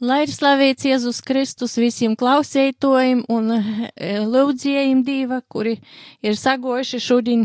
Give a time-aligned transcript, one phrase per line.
[0.00, 5.74] Lai ir slavēts Jēzus Kristus visiem klausētojiem un e, lūdzējiem dīva, kuri
[6.24, 7.42] ir sagojuši šodien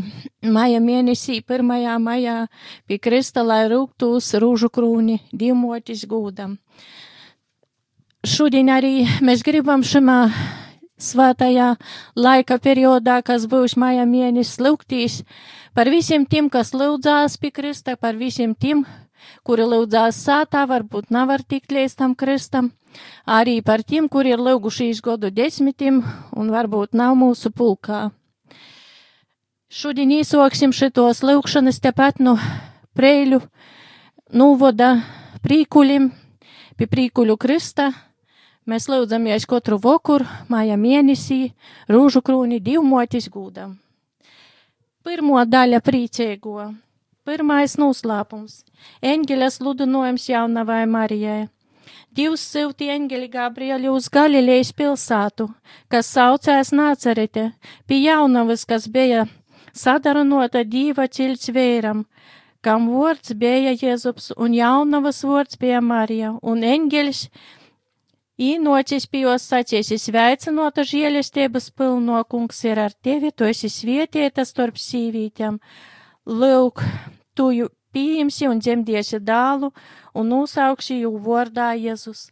[0.55, 1.67] maija mēnesī, 1.
[1.99, 2.37] maijā
[2.87, 6.55] pie Krista, lai rūgtūs rūžu krūni divmotis gūdam.
[8.23, 10.21] Šodien arī mēs gribam šimā
[10.95, 11.73] svētajā
[12.15, 15.25] laika periodā, kas būs maija mēnesis, lūgtīs
[15.75, 18.87] par visiem tiem, kas lūdzās pie Krista, par visiem tiem,
[19.43, 22.71] kuri lūdzās sātā, varbūt nevar tikt līdz tam kristam,
[23.25, 26.03] arī par tiem, kuri ir lūgušies godu desmitim
[26.35, 28.09] un varbūt nav mūsu pulkā.
[29.69, 32.37] Šodien īsoksim šitos lūkšanas tepat no
[32.95, 33.41] prēļu
[34.31, 34.91] nūvoda
[35.43, 36.11] prīkuļim,
[36.77, 37.89] pie prīkuļu krista.
[38.65, 41.51] Mēs lūdzamies katru vokuru, māja mēnesī,
[41.91, 43.75] rūžu krūni divmotis gūdam.
[45.05, 46.71] Pirmo daļa priecīgo.
[47.25, 48.59] Pirmais noslēpums-
[49.11, 51.47] eņģeļa sludinājums jaunavai Marijai.
[52.13, 55.47] Divs silti eņģeļi Gabrieli uz Galilejas pilsētu,
[55.89, 57.47] kas saucās Nācerete,
[57.87, 59.25] pie jaunavas, kas bija
[59.73, 62.05] sadaranota dīva ķilts vēram,
[62.61, 67.25] kam vārds bija Jēzups, un jaunavas vārds bija Marija, un eņģeļs
[68.37, 74.77] īnocis pie jos sacīs, sveicinota žēlestības pilno kungs ir ar tevi, tu esi svietieta starp
[74.77, 75.59] sīvītēm.
[76.25, 76.81] Lūk,
[77.35, 77.51] tu
[77.95, 79.71] pieņemsi un dzemdiesi dālu
[80.15, 82.29] un nosaukši jū vārdā Jēzus.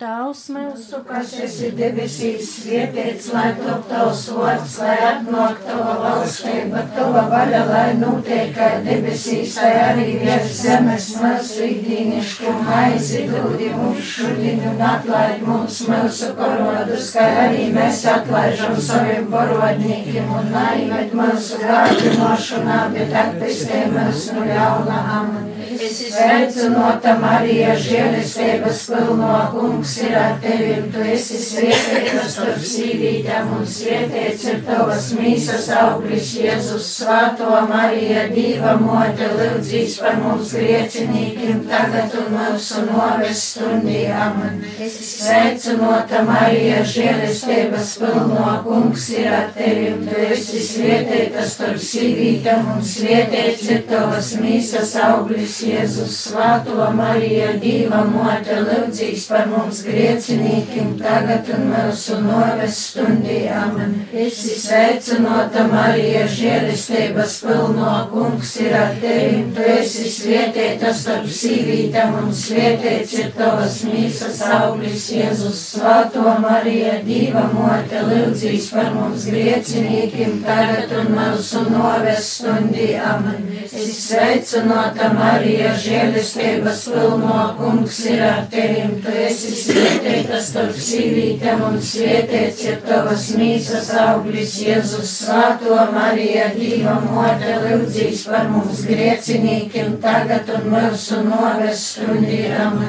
[0.00, 7.26] Tavs mūsu, kas esi debesīs, svētīts, lai top tavs vārds, lai atnāk tava valstība, tava
[7.28, 14.64] vaļa, lai notiek kā debesīs, lai arī virs zemes mūsu ikdīnišku maizi dūdi mums šodien
[14.72, 22.80] un atlaid mums mūsu parodus, kā arī mēs atlaižam saviem parodnīkiem un laimēt mūsu gādinošanā,
[22.96, 25.50] bet atpestē mūsu no ļauna amen.
[25.80, 34.46] Sveicinota Marija, žēlestības pilno kungs ir ar tevi, tu esi svētīta starp sīvītēm un svētīts
[34.52, 36.88] ir tavas mīsas auglis Jēzus.
[37.00, 44.04] Svāto Marija, Dīva mote, lūdzīs par mums griecinīkiem tagad un mūsu noves stundī.
[44.10, 44.60] Amen.
[44.80, 53.66] Sveicinota Marija, žēlestības pilno kungs ir ar tevi, tu esi svētīta starp sīvītēm un svētīts
[53.74, 61.68] ir tavas mīsas auglis Jēzus, Svēto Mariju, Dieva mote, lūdzīs par mums griecinīkim tagad un
[61.72, 63.40] mūsu noves stundī.
[63.54, 63.94] Amen.
[64.12, 69.44] Esi sveicinota Marija, žēlistības pilno kungs ir ar tevi.
[69.56, 77.46] Tu esi svietieta starp sīvītam un svietiets ir tavas mīsas auglis Jēzus, Svēto Mariju, Dieva
[77.54, 82.92] mote, lūdzīs par mums griecinīkim tagad un mūsu noves stundī.
[83.00, 83.46] Amen.
[83.70, 85.30] Esi sveicinota Marija.
[85.30, 92.78] Marija, žēlistības pilno kungs ir ar tevim, tu esi svētīta starp sīvītēm un svētīts ir
[92.86, 101.20] tavas mīsas auglis Jēzus Svēto Marija, Dīva mote, lūdzīs par mums griecinīkiem tagad un mūsu
[101.26, 102.80] noves stundījām.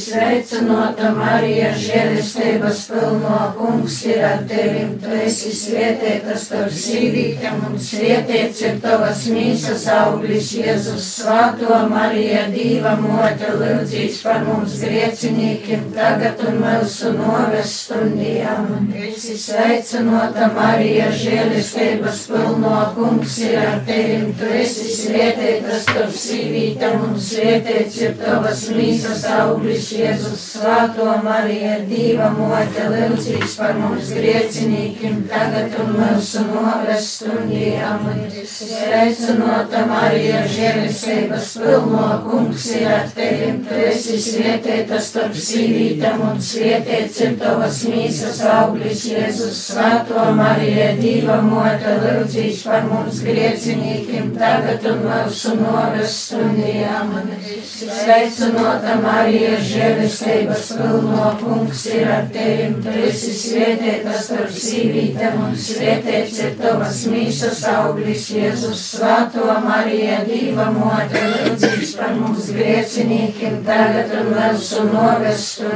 [0.00, 8.64] Sveicinota Marija, žēlistības pilno kungs ir ar tevim, tu esi svētīta starp sīvītēm un svētīts
[8.66, 16.56] ir tavas mīsas auglis Jēzus Svēto Marija, Dīva mote, lūdzīs par mums griecinīkiem, tagad un
[16.60, 18.88] mūsu noves stundījām.
[18.96, 27.18] Esi sveicinota Marija, žēlistības pilno kungs ir ar tevim, tu esi svētītas starp sīvītam un
[27.20, 35.76] svētīts ir tavas mīsas auglis Jēzus Svāto Marija, Dīva mote, lūdzīs par mums griecinīkiem, tagad
[35.84, 38.08] un mūsu noves stundījām.
[38.50, 45.36] Sveicinota Marija, žēlistības pilno kungs ir ar tevim, tu esi svietieta starp
[45.90, 46.38] sīvītam un
[47.24, 55.02] ir tavas mīsas auglis Jēzus Svēto Marija, Dīva mote, lūdzīs par mums griecinīkim tagad un
[55.08, 57.16] mūsu noves stundījām.
[57.80, 65.56] Sveicinota Marija, žēlistības pilno kungs ir ar tevim, tu esi svietieta starp sīvītam un
[66.44, 74.34] ir tavas mīsas auglis Jēzus Svēto Marija, Dīva mote, lūdzīs par mums griecinīkiem tagad un
[74.36, 74.86] mūsu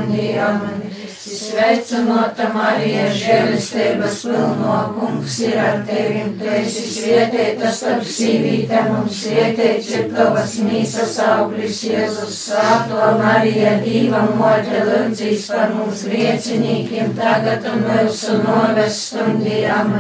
[0.05, 0.61] novestundījām.
[1.25, 9.89] Sveicinota Marija, žēlistības pilno kungs ir ar tevim, tu esi svietieta starp sīvītēm un svietiets
[9.97, 17.83] ir tavas mīsas auglis Jēzus Svēto Marija, Dīva mote, lūdzīs par mums griecinīkiem tagad un
[17.89, 19.99] mūsu novestundījām.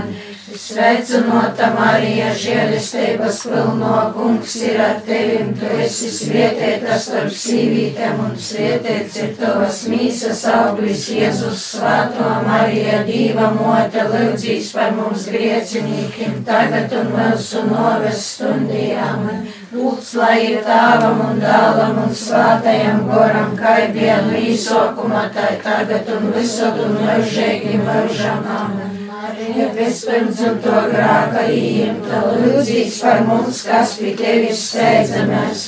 [0.54, 9.18] Sveicinota Marija, žēlistības pilno kungs ir ar tevim, tu esi svietēta starp sīvītēm un svietēts
[9.24, 17.10] ir tavas mīsas auglis Jēzus svāto Marija, Dīva mote, lūdzīs par mums griecinīkim tagad un
[17.16, 19.28] mūsu noves stundījām.
[19.74, 26.14] Lūdz, lai ir tāvam un dālam un svātajam goram, kā ir dienu īsokumā, tā tagad
[26.14, 28.52] un visur un mūžīgi mūžam.
[28.60, 29.03] Amen.
[29.34, 35.64] Un to grāka īmta, lūdzīs par mums, kas pie tevis steidzamies.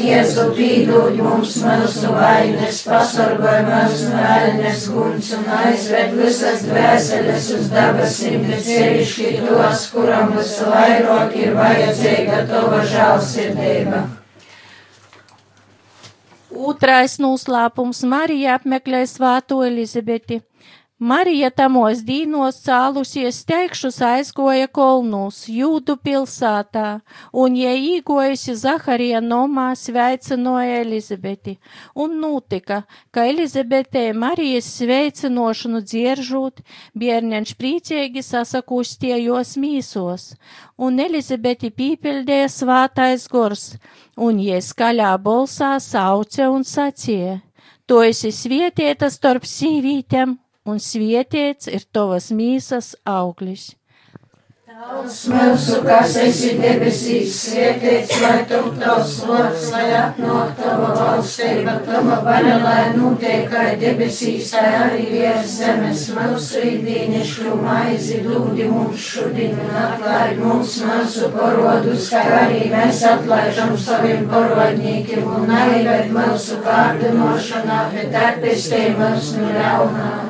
[0.00, 8.46] Jēzu pīdūļ mums mūsu vainas, pasargoj mūsu vēlnes guns un aizved visas dvēseles uz dabasim,
[8.48, 14.06] bet sevišķi tos, kuram visvairāk ir vajadzīga tava žālsirdība.
[16.50, 20.40] Otrais noslēpums Marija apmeklē svāto Elizabeti.
[21.00, 27.00] Marija tamos dīnos cālusies steigšus aizgoja kolnūs Jūdu pilsātā,
[27.32, 31.54] un, ja īgojusi Zaharija nomā, sveicinoja Elizabeti,
[31.96, 32.82] un notika,
[33.16, 36.60] ka Elizabetē Marijas sveicinošanu dzieržūt,
[36.92, 40.26] bērniņš priecīgi sasakustie-jos mīsos,
[40.76, 43.64] un Elizabeti pīpildēja svātais gors,
[44.20, 47.40] un jie skaļā bolsā sauce un sacīja,
[47.88, 50.36] tu esi svietieta starp sīvītēm,
[50.68, 53.74] un svietiets ir tavas mīsas auglis.
[54.80, 62.16] Tavs mūsu, kas esi debesīs, svētīts, lai top tavs vārds, lai atnāk tava valstība, tava
[62.24, 66.06] vaļa, lai notiek kā debesīs, tā arī virs zemes.
[66.16, 74.26] Mūsu īdīnišu maizi dūdi mums šodien atlaid mums mūsu parodus, kā arī mēs atlaižam saviem
[74.32, 80.29] parodņīkiem un neived mūsu kārdinošanā, bet atpestī mūs no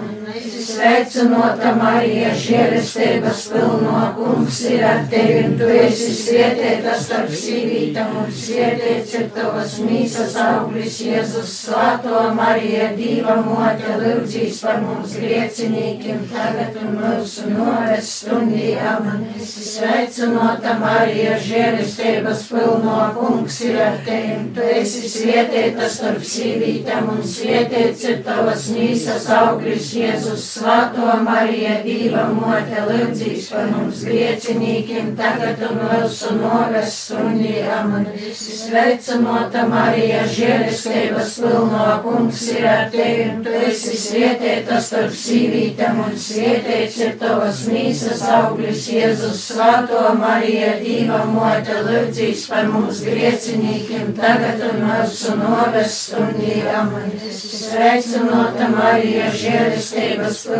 [0.80, 1.00] ļaunām.
[1.10, 8.30] Sveicinota Marija, žēlestības pilno kungs ir ar tevi, un tu esi svietietā starp sīvītam, un
[8.32, 16.78] svietiets ir tavas mīsas auglis, Jēzus svāto Marija, Dīva mote, lūdzīs par mums griecinīkiem, tagad
[16.80, 19.26] un mūsu noves stundī, amen.
[19.40, 27.22] Sveicinota Marija, žēlestības pilno kungs ir ar tevi, un tu esi svietietā starp sīvītam, un
[27.26, 35.58] svietiets ir tavas mīsas auglis, Jēzus Svētā Marija, Dieva mote, lūdzīs par mums griecinīkiem, tagad
[35.66, 37.96] un mūsu noves stundījām.
[38.38, 46.14] Sveicinota Marija, žēlestības pilno kungs ir ar tevi, un tu esi svietietā starp sīvītam, un
[46.14, 49.42] svietiets ir tavas mīsas auglis, Jēzus.
[49.50, 56.94] Svētā Marija, Dieva mote, lūdzīs par mums griecinīkiem, tagad un mūsu noves stundījām.
[57.40, 60.58] Sveicinota Marija, žēlestības pilno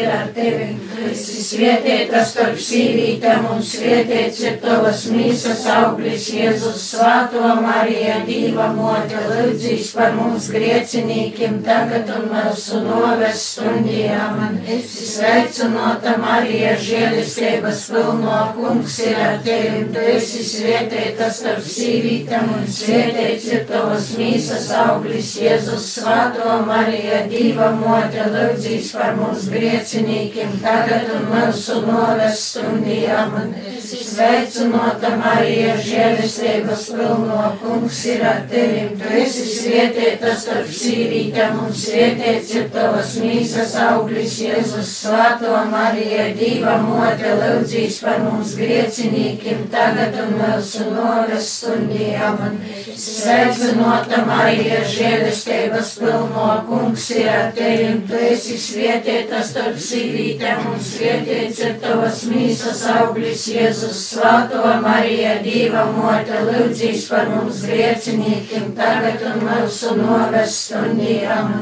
[0.00, 0.68] ir ar tevi.
[1.10, 9.20] Esi svietietā starp sīvītēm un svietiets ir tavas mīsas auglis Jēzus svāto Marija Dīva mote
[9.30, 14.60] lūdzīs par mums griecinīkiem tagad un mūsu noves stundījām.
[14.70, 19.86] Esi sveicinota Marija žēlistības pilno kungs ir ar tevi.
[19.94, 27.72] Tu esi svietietā starp sīvītēm un svietiets ir tavas mīsas auglis Jēzus svāto Marija Dīva
[27.80, 33.52] mote lūdzīs lūdzīs par mums griecinīkiem, tagad un mūsu noves stundījām.
[33.90, 37.56] Sveicinota Marija, žēlistības pilno.
[37.60, 44.38] Kungs ir ar tevim, tu esi svietietā starp sīvītām un svietiets ir tavas mīsas auglis
[44.40, 52.58] Jēzus svāto Marija, diva mote lūdzīs par mums griecinīkiem, tagad un mūsu noves stundījām.
[53.00, 56.48] Sveicinota Marija, žēlistības pilno.
[56.70, 63.46] Kungs ir ar tevim, tu esi svietietā starp sīvītēm un svietiets ir tavas mīsas auglis
[63.50, 71.56] Jēzus svāto Marija Dīva mote lūdzīs par mums griecinīkiem tagad un mūsu noves stundījām.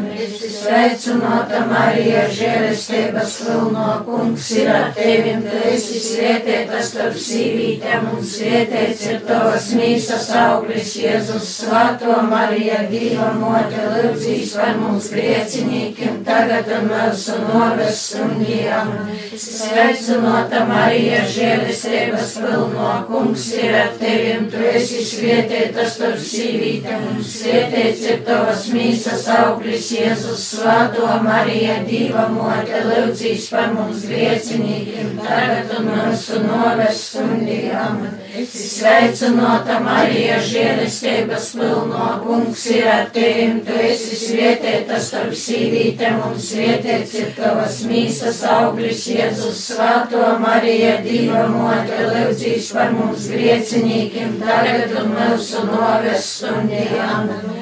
[0.59, 9.07] Sveicinota Marija žēlestības pilno kungs ir ar tevim, tu esi svietietā starp sīvītēm un svietiets
[9.09, 16.89] ir tavas mīsas auglis Jēzus svāto Marija Dīva mote lūdzīs par mums griecinīkiem tagad un
[16.89, 16.98] mūsu
[17.47, 18.95] noves stundījām.
[19.39, 22.89] Sveicinota Marija, žēlis žēlestības pilno.
[23.09, 29.91] Kungs ir ar tevim, tu esi svietētas starp sīvītēm, un svietēts ir tavas mīsas auglis
[29.95, 38.03] Jēzus svāto Marija, Dīva mote, lūdzīs par mums griecinīkiem, tagad un mūsu novest stundījām.
[38.49, 42.09] Sveicinota Marija, žēlestības pilno.
[42.25, 46.39] Kungs ir ar tevim, tu esi svietētas starp sīvītēm, un
[46.79, 54.95] svietēts ir tavas mīsas auglis Jēzus svāto Marija, Dīva mote, lūdzīs par mums griecinīkiem, tagad
[55.03, 57.58] un mūsu novest stundījām.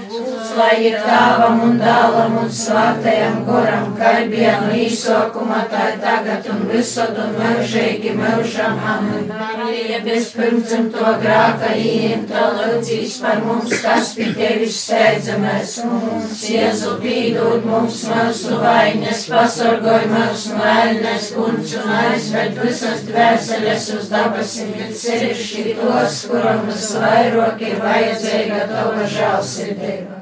[0.56, 6.48] Lai ir tāvam un dālam un svātajam goram, kā ir vienu īsokuma, tā ir tagad
[6.48, 8.78] un visad un mūžīgi mūžam.
[8.94, 9.26] Amen.
[9.28, 15.76] Marija bezpirmdzimto grāka īimta, lūdzīs par mums, kas pie tevis steidzamies.
[15.90, 23.90] Mums, Jēzu, pīdūt mums mūsu vainas, pasargoj mūsu no ēnes kungs un aizved visas dvēseles
[23.98, 30.15] uz dabasim, bet sevišķi tos, kuram visvairāk ir vajadzīga tava žēlsirdība.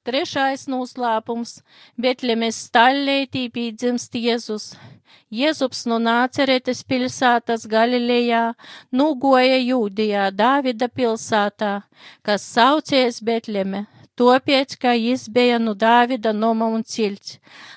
[0.00, 1.58] Trešais noslēpums-
[2.02, 4.70] Betlemes staļļētī pīdzimst Jēzus.
[5.28, 8.54] Jēzus no Nāceretes pilsētas Galilejā
[8.96, 11.82] nūgoja Jūdijā, Dāvida pilsētā,
[12.24, 13.82] kas saucies Betleme,
[14.16, 17.36] topiec, ka jis bija no Dāvida noma un cilts,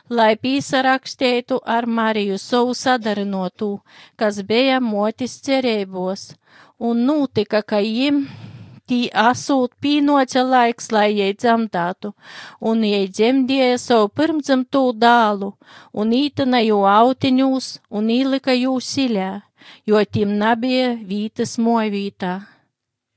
[0.10, 3.82] lai pīsarakstētu ar Mariju savu sadarinotu,
[4.15, 6.38] kas bija motis cerībos,
[6.80, 8.30] un notika, ka jim
[8.89, 12.13] tī asūt pīnoca laiks, lai jai dzemdātu,
[12.59, 15.53] un jai dzemdēja savu pirmdzimtū dālu,
[15.93, 19.31] un ītana jū autiņūs, un īlika jū siļā,
[19.87, 22.52] jo tim nabija vītas mojvītā.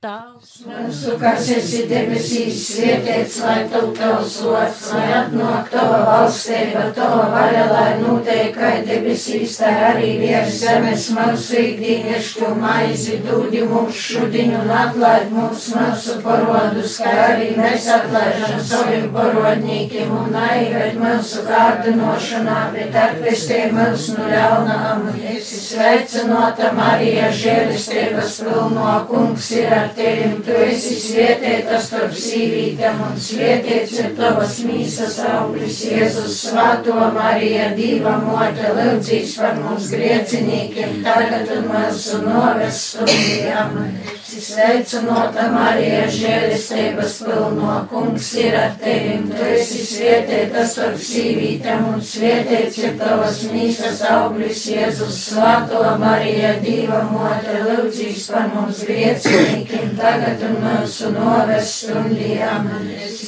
[0.04, 7.22] Tavs Mūsu, kas esi debesīs, svētīts, lai tu tavs vārds, lai atnāk tava valstība, tava
[7.32, 14.52] vaļa, lai notiek, kā debesīs, tā arī virs zemes mūsu ikdienešu maizi, dūdi mums šodien
[14.58, 22.58] un atlaid mums mūsu parodus, kā arī mēs atlaižam saviem parodnīkiem un naivēt mūsu kārdinošanā,
[22.76, 25.08] bet atpestī mūs no ļaunām.
[25.32, 33.18] Esi sveicinota Marija, žēlistības pilno kungs ir ar tevim, tu esi svietētas starp sīvītēm un
[33.22, 41.52] svietēts ir tavas mīsas auglis, Jēzus svāto Marija, Dīva mote, lūdzīs par mums griecinīkiem, tagad
[41.58, 43.78] un mūsu novestundījām.
[44.26, 47.74] Sveicinota Marija, žēlistības pilno.
[47.90, 54.64] Kungs ir ar tevim, tu esi svietētas starp sīvītēm un svietēts ir tavas mīsas auglis,
[54.72, 55.20] Jēzus.
[55.28, 62.66] Svāto Marija, Dīva mote, lūdzīs par mums griecinīkiem, tagad un mūsu novest stundījām.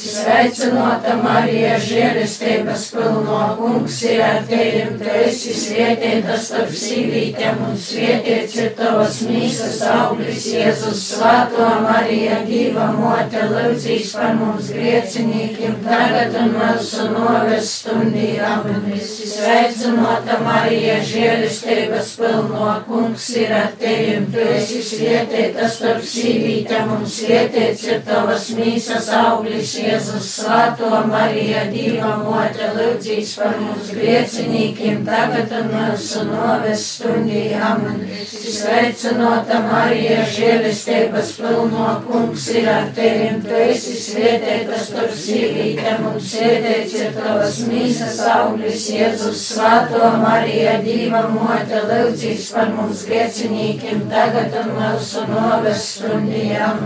[0.09, 3.39] Sveicinota Marija, žēlistības pilno.
[3.59, 10.49] Kungs ir ar tevim, tu esi svietētas starp sīvītēm un svietēts ir tavas mīsas auglis,
[10.49, 18.67] Jēzus svāto Marija, Dīva mote, lūdzīs par mums griecinīkiem, tagad un mūsu novest stundījām.
[18.99, 27.85] Sveicinota Marija, žēlistības pilno kungs ir ar tevim, tu esi svietētas starp sīvītēm un svietēts
[27.89, 35.71] ir tavas mīsas auglis, Jēzus svāto Marija, Dīva mote, lūdzīs par mums griecinīkiem, tagad un
[35.75, 37.85] mūsu novest stundījām.
[38.29, 40.78] Sveicinota Marija, žēlistības pilno
[42.07, 48.87] kungs ir ar tevim, tu esi svietētas starp sīvītēm un svietēts ir tavas mīsas auglis,
[48.93, 56.85] Jēzus svāto Marija, Dīva mote, lūdzīs par mums griecinīkiem, tagad un mūsu novest stundījām.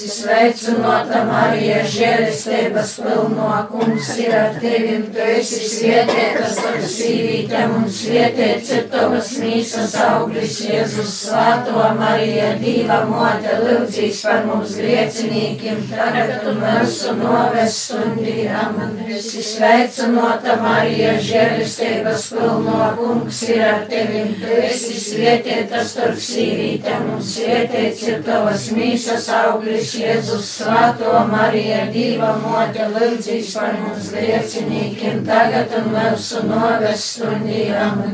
[0.00, 8.72] Sveicinota Marija, žēlistības pilno kungs ir ar tevim, tu esi svietētas starp sīvītēm un svietēts
[8.76, 16.60] ir tavas mīsas auglis, Jēzus svāto Marija, Dīva mote, lūdzīs par mums griecinīkiem, tagad un
[16.62, 18.78] mūsu novest stundījām.
[19.20, 28.06] Sveicinota Marija, žēlistības pilno kungs ir ar tevim, tu esi svietētas starp sīvītēm un svietēts
[28.08, 35.90] ir tavas mīsas auglis, Jēzus svāto Marija, Dīva mote, lūdzīs par mums griecinīkiem, tagad un
[35.94, 38.04] mūsu novest stundījām.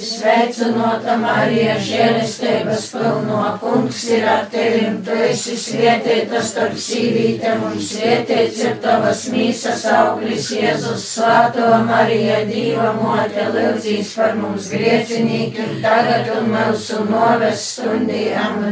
[0.00, 8.60] Sveicinota Marija, žēlistības pilno kungs ir ar tevim, tu esi svietētas starp sīvītēm un svietēts
[8.64, 16.50] ir tavas mīsas auglis, Jēzus svāto Marija, Dīva mote, lūdzīs par mums griecinīkiem, tagad un
[16.52, 18.68] mūsu novest stundījām.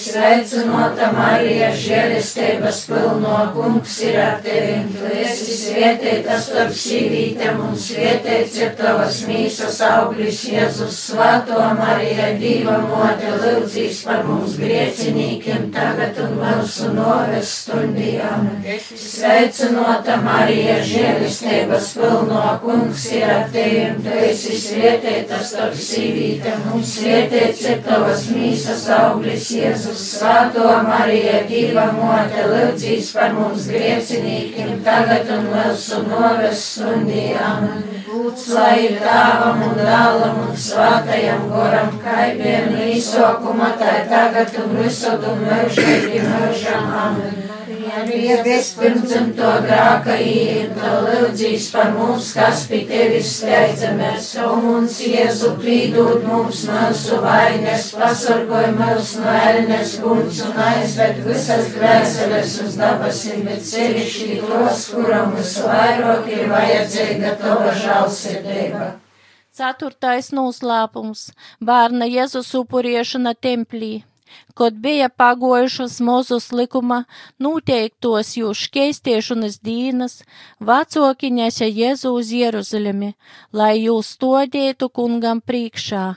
[0.00, 8.60] Sveicinota Marija, žēlistības pilno kungs ir ar tevim, tu esi svētītas starp sīvītēm un svētīts
[8.60, 15.29] ir tavas mīsas auglis Jēzus Svēto Marija, Dieva mote, lūdzīs par mums griecinīkiem
[15.74, 18.48] tagad un mūsu noves stundījām.
[18.96, 27.62] Sveicinota Marija, žēlistības pilno kungs ir ar tevim, tu esi svētītas starp sīvītēm un svētīts
[27.70, 35.50] ir tavas mīsas auglis Jēzus Svēto Marija, Dieva mote, lūdzīs par mums griecinīkiem tagad un
[35.54, 37.99] mūsu noves stundījām.
[38.10, 44.74] Lūdz, lai ir tēvam un dēlam un svātajam goram, kā vien īsokuma, tā tagad un
[44.80, 46.90] visur un mūžīgi mūžam.
[47.04, 47.49] Amen.
[47.90, 56.22] Marija, bezpirmdzimto grāka īrta, lūdzīs par mums, kas pie tevis steidzamies, un mums Jēzu pīdūt
[56.28, 63.66] mums mūsu vainas, pasargoj mūs no ēnes guns un aizved visas dvēseles uz dabasim, bet
[63.66, 68.92] sevišķi tos, kuram visvairāk ir vajadzīga tava žālsirdība.
[69.50, 71.32] Ceturtais noslēpums-
[71.70, 73.92] bērna Jēzus upuriešana templī.
[74.54, 77.04] Kad bija pagojušas Mozus likuma
[77.38, 80.22] noteiktos jū škeistiešanas dīnas,
[80.60, 83.14] vecāki neša Jēzu uz Jeruzalemi,
[83.52, 86.08] lai jūs stodētu kungam priekšā.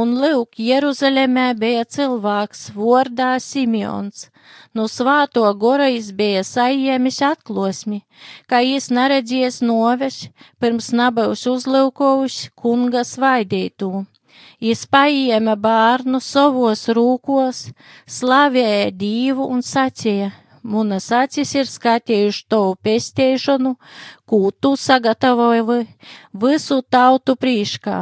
[0.00, 4.28] Un lūk, Jeruzalemē bija cilvēks vārdā Simeons.
[4.76, 8.00] No svāto gora jis bija saiemis atklosmi,
[8.50, 10.24] kā jis neredzies noveš,
[10.60, 13.92] pirms nabaus uzlūkojuši kunga svaidītū.
[14.64, 17.66] Jis paīma bērnu savos rūkos,
[18.08, 20.30] slavēja dievu un sacīja:
[20.64, 23.74] Munas acis ir skatījuši tavu pestēšanu,
[24.24, 25.82] ko tu sagatavoji
[26.44, 27.98] visu tautu prīškā,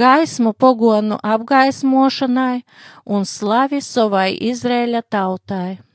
[0.00, 2.62] gaismu pogonu apgaismošanai
[3.04, 5.87] un slavi savai Izrēļa tautai.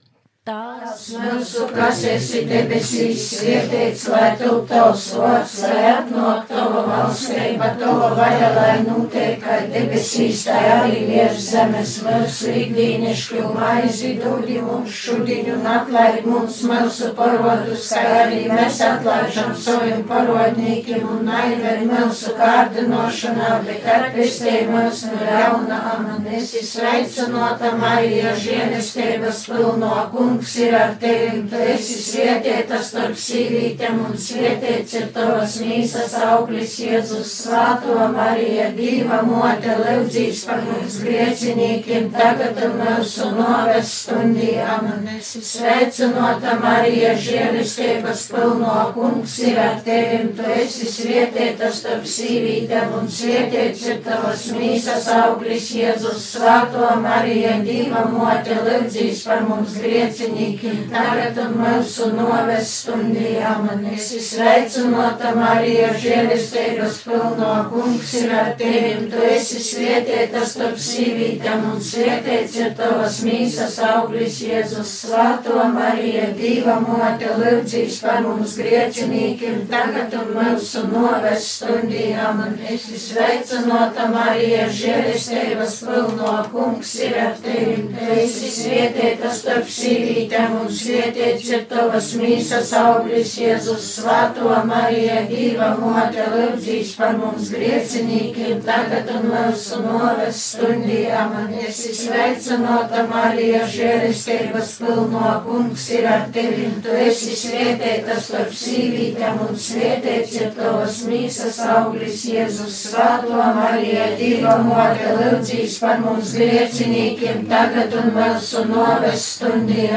[0.43, 8.09] Tās mūsu, kas esi debesīs, svētīts, lai tu tavs vārds, lai atnāk tava valstība, tava
[8.17, 15.47] vaļa, lai notiek, kā debesīs, tā arī virs zemes mūsu ikdīnišķu maizi dūdi mums šodien
[15.53, 23.53] un atlaid mums mūsu parodus, kā arī mēs atlaižam saviem parodnīkiem un aizved mūsu kārdinošanā,
[23.69, 26.29] bet atpestī mūs no jauna, amen.
[26.35, 33.99] Esi sveicinota Marija, žienestības pilno kungu kungs ir ar tevi, tu esi svētītas starp sīvītēm
[34.07, 42.09] un svētīts ir tavas mīsas auglis Jēzus svāto Marija, Dīva mote, lūdzīs par mums griecinīkiem,
[42.15, 45.05] tagad mūsu noves stundī, amen.
[45.21, 53.85] Sveicinota Marija, žēlistības pilno kungs ir ar tevi, tu esi svētītas starp sīvītēm un svētīts
[53.91, 61.37] ir tavas mīsas auglis Jēzus svāto Marija, Dīva mote, lūdzīs par mums griecinīkiem grēciniekiem, tagad
[61.41, 63.67] un mūsu noves stundījām.
[63.93, 71.81] Esi sveicinota Marija, žēlistības pilno kungs ir ar tevim, tu esi svietieta starp sīvītām un
[71.81, 80.13] svietiets ir tavas mīsas auglis Jēzus svāto Marija, Dīva mote, lūdzīs par mums grēciniekiem, tagad
[80.19, 82.43] un mūsu noves stundījām.
[82.69, 90.51] Esi sveicinota Marija, žēlistības pilno kungs ir ar tevim, tu esi svietieta starp sīvītām svētītam
[90.61, 98.61] un svētīts ir tavas mīsas auglis Jēzus Svēto Marija, Dīva mote, lūdzīs par mums griecinīkiem,
[98.65, 106.77] tagad un mūsu noves stundījām, un esi sveicinota Marija, žēlistības pilno kungs ir ar tevim,
[106.83, 114.59] tu esi svētītas starp sīvītam un svētīts ir tavas mīsas auglis Jēzus Svēto Marija, Dīva
[114.61, 119.25] mote, lūdzīs par mums griecinīkiem, tagad un mūsu noves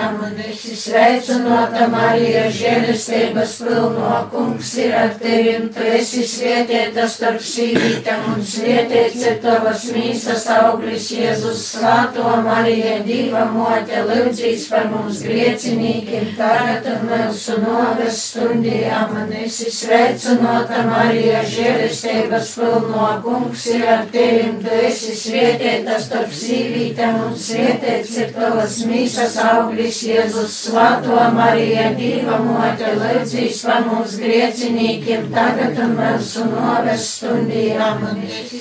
[0.06, 4.10] stundījām man esi sveicinota Marija, žēlestības pilno.
[4.30, 11.10] Kungs ir ar tevim, tu esi svietieta starp sīvītam un svietiets ir tavas mīsas auglis.
[11.10, 19.32] Jēzus svāto Marija, diva mote, lūdzīs par mums griecinīkiem, tagad un mūsu noves stundījā, man
[19.32, 23.10] esi sveicinota Marija, žēlestības pilno.
[23.24, 29.95] Kungs ir ar tevim, tu esi svietieta starp sīvītam un svietiets ir tavas mīsas auglis
[29.96, 38.02] kungs Jēzus Svēto Mariju, Dieva mote, lūdzīs par mums griecinīkiem, tagad un mūsu noves stundījām.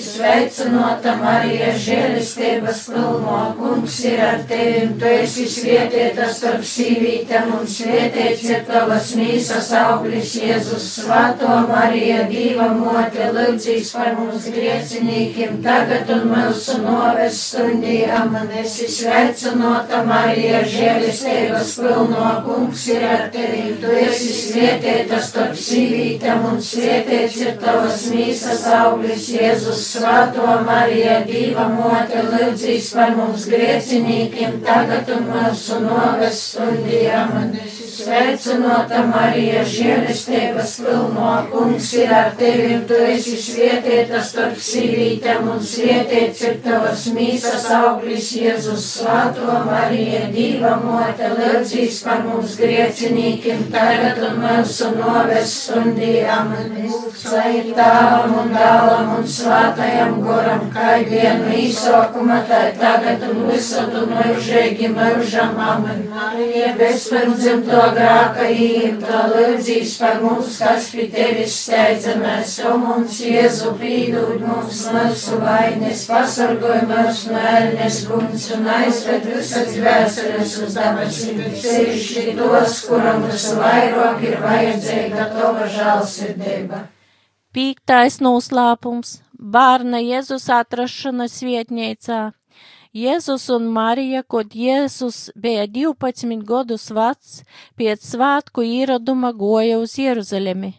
[0.06, 8.46] Sveicinota Marija, žēlistības pilno, kungs ir ar tevim, tu esi svietieta starp sīvītēm un svietiets
[8.48, 16.28] ir tavas mīsas auglis Jēzus Svēto Mariju, Dieva mote, lūdzīs par mums griecinīkiem, tagad un
[16.32, 18.34] mūsu noves stundījām.
[18.66, 23.76] Sveicinota Marija, žēlistības žēlistības pilno kungs ir ar tevi.
[23.80, 31.68] Tu esi svietētas starp sīvītēm un svietēts ir tavas mīsas auglis Jēzus Svēto Marija Dīva
[31.72, 37.50] mote lūdzīs par mums griecinīkiem tagad un mūsu noves stundījām.
[37.96, 46.42] Sveicinota Marija, žēlistības pilno kungs ir ar tevi, tu esi svietieta starp sīvītēm un svietiets
[46.44, 54.42] ir tavas mīsas auglis Jēzus Svēto Marija, Dīva mote, lūdzīs par mums griecinīkiem tagad un
[54.44, 56.52] mūsu noves stundījām.
[57.26, 64.92] Lai tāvam un dālam un svātajam goram, kā vienu īsokuma, tā tagad un visadu mūžīgi
[64.92, 66.04] mūžam, amen.
[66.12, 73.72] Marija, bezpērdzim to agrākajiem, to lūdzīs par mums, kas pie tevis steidzamies, o mums Jēzu
[73.80, 81.44] pīdūt mums mūsu vainas, pasargoj mūs no ēļnes guns un aizved visas dvēseles uz dabasīm,
[81.62, 86.86] sevišķi tos, kuram visvairāk ir vajadzīga tava žālsirdība.
[87.56, 89.20] Pīktais noslēpums-
[89.54, 92.32] bērna Jēzus atrašanas vietniecā.
[92.96, 97.42] Jēzus un Marija, kad Jēzus bija 12 gadus vecs,
[97.76, 100.70] pēc svētku ieraduma goja uz Jeruzalemi,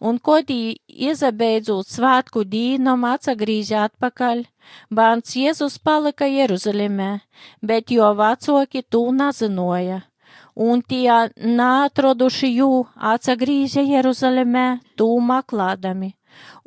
[0.00, 4.44] un kad iezabeidzot svētku dīnam atsagrīža atpakaļ,
[4.88, 7.10] bērns Jēzus palika Jeruzalemē,
[7.60, 10.04] bet jo vecāki to nezinoja.
[10.56, 12.70] Un tie neatroduši jū
[13.12, 16.14] atsagrīža Jeruzalemē, tū meklēdami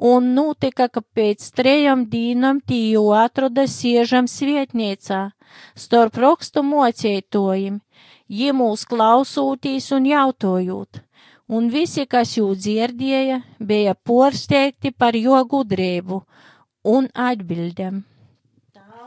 [0.02, 5.22] un notika, ka pēc trejām dīnām tīju atroda siežam svietniecā,
[5.78, 7.80] starp rakstu mocētojim,
[8.28, 11.04] jie mūs klausūtīs un jautojot,
[11.54, 16.24] un visi, kas jū dzirdēja, bija porsteigti par jo gudrību
[16.96, 18.02] un atbildēm.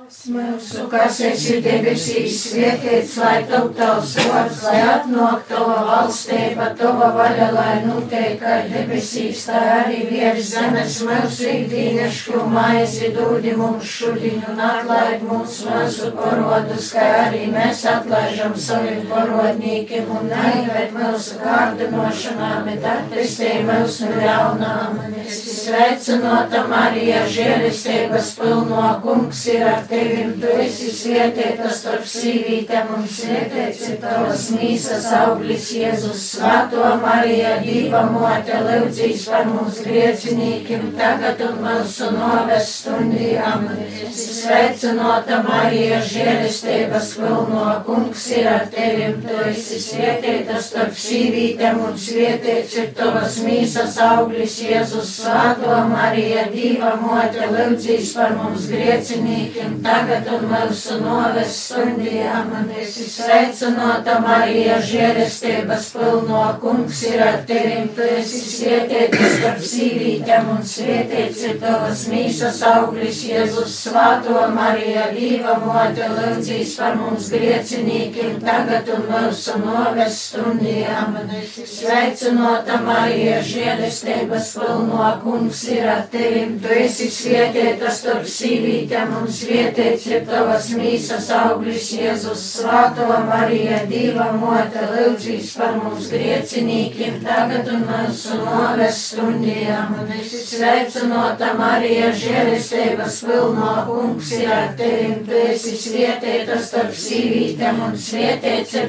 [0.05, 7.47] Mūsu, kas esi debesīs, svētīts, lai top tavs vārds, lai atnāk tava valstība, tava vaļa,
[7.55, 14.61] lai notiek kā debesīs, tā arī virs zemes mūsu ikdienešku maizi dūdi mums šodien un
[14.67, 22.85] atlaid mums mūsu parodus, kā arī mēs atlaižam saviem parodnīkiem un neived mūsu kārdinošanā, bet
[22.93, 25.01] attestē mūsu ļaunām.
[25.25, 33.07] Sveicinota Marija, žēlistības pilno kungs ir ar tevi tevim, tu esi svietietās starp sīvītēm un
[33.11, 41.43] svietiets ir tavas mīsas auglis Jēzus Svēto Marija, Dīva mote, lūdzīs par mums griecinīkim tagad
[41.47, 43.69] un mūsu noves stundījām.
[44.15, 52.77] Sveicinota Marija, žēlistības pilno kungs ir ar tevim, tu esi svietietās starp sīvītēm un svietiets
[52.81, 60.47] ir tavas mīsas auglis Jēzus Svēto Marija, Dīva mote, lūdzīs par mums griecinīkim tagad un
[60.49, 66.45] mūsu noves stundījām, un esi sveicinota Marija, žēlestības pilno.
[66.63, 73.21] Kungs ir ar tevim, tu esi svietētis starp sīvītēm, un svietēts ir tavas mīsas auglis,
[73.29, 81.37] Jēzus svāto Marija, Dīva mote, lūdzīs par mums griecinīkiem, tagad un mūsu noves stundījām, un
[81.43, 85.13] esi sveicinota Marija, žēlestības pilno.
[85.25, 92.43] Kungs ir ar tevim, tu esi svietētas starp sīvītēm un Svētīts tavas mīsas auglis, Jēzus,
[92.61, 99.97] Svāto Marija, Dieva mote, lūdzīs par mums griecinīkiem, tagad un mūsu noves stundījām.
[99.99, 107.83] Un esi sveicinota Marija, žēlistības pilno kungs ir ar tevim, tu esi svietētas starp sīvītēm,
[107.89, 107.99] un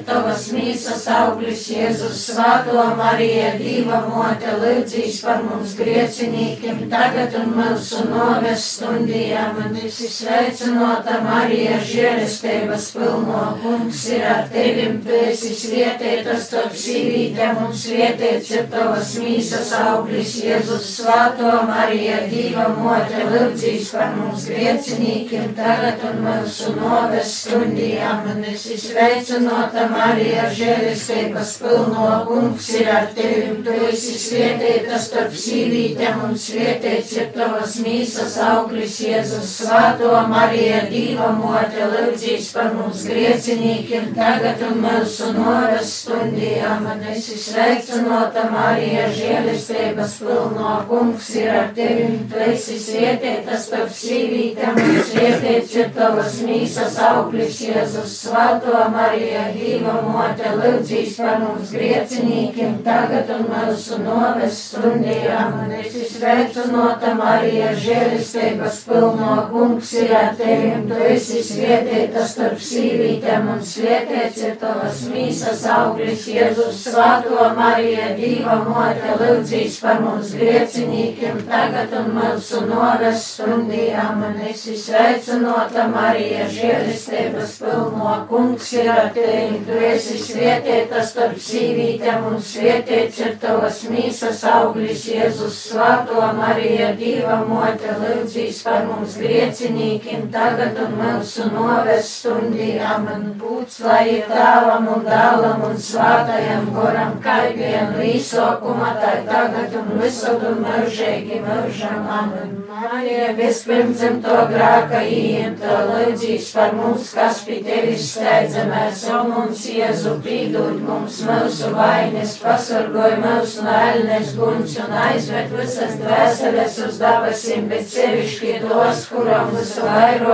[0.05, 8.05] tavas mīsas auglis, Jēzus, Svāto Marija, Dieva mote, lūdzīs par mums griecinīkiem, tagad un mūsu
[8.11, 9.63] noves stundījām.
[9.65, 13.41] Un esi sveicinota Svētā Marija, žēlestības pilno.
[13.61, 20.33] Kungs ir ar tevim, tu esi svietētas starp sīvītēm un svietēts ir tavas mīsas auglis,
[20.43, 28.43] Jēzus Svētā Marija, Dīva mote, lūdzīs par mums griecinīkiem tagad un mūsu noves stundījām, un
[28.51, 32.09] esi sveicinota Marija, žēlestības pilno.
[32.27, 38.99] Kungs ir ar tevim, tu esi svietētas starp sīvītēm un svietēts ir tavas mīsas auglis,
[39.07, 40.64] Jēzus Svētā Marija.
[40.65, 48.47] Marija, Dīva mote, lūdzīs par mums griecinīkiem, tagad un mūsu noras stundījām, un esi sveicinota
[48.49, 50.71] Marija, žēlistības pilno.
[50.89, 57.61] Kungs ir ar tevim, tu esi svietētas starp sīvītām, un svietēts ir tavas mīsas auglis,
[57.67, 58.17] Jēzus.
[58.25, 66.09] Svēto Marija, Dīva mote, lūdzīs par mums griecinīkiem, tagad un mūsu noras stundījām, un esi
[66.09, 69.37] sveicinota Marija, žēlistības pilno.
[69.53, 70.54] Kungs ir ar tevim.
[70.55, 78.11] Tevim, tu esi svietēta starp sīvītēm un svietēts ir tavas mīsas auglis, Jēzus Svēto Marija,
[78.17, 86.47] Dīva Mote, lūdzīs par mums griecinīkiem, tagad un mūsu noras stundījām, un esi sveicinota Marija,
[86.51, 88.15] žēlistības pilno.
[88.29, 95.07] Kungs ir ar tevi, tu esi svietēta starp sīvītēm un svietēts ir tavas mīsas auglis,
[95.11, 103.23] Jēzus Svēto Marija, Dīva Mote, lūdzīs par mums griecinīkiem, tagad un mūsu noras stundījām, un
[103.39, 110.45] būts, lai tēvam un dēlam un svātajam goram, kā vienu īsokuma, tā tagad un visur
[110.51, 112.05] un mūžīgi mūžam.
[112.19, 112.55] Amen.
[112.75, 120.17] Marija, vispirms to grāka īņemta, lūdzīs par mums, kas pie tevis steidzamies, un mums Jēzu
[120.25, 127.69] pīdūt mums mūsu vainas, pasargoj mūsu no ēlnes guns un aizved visas dvēseles uz dabasim,
[127.71, 129.55] bet sevišķi tos, kuram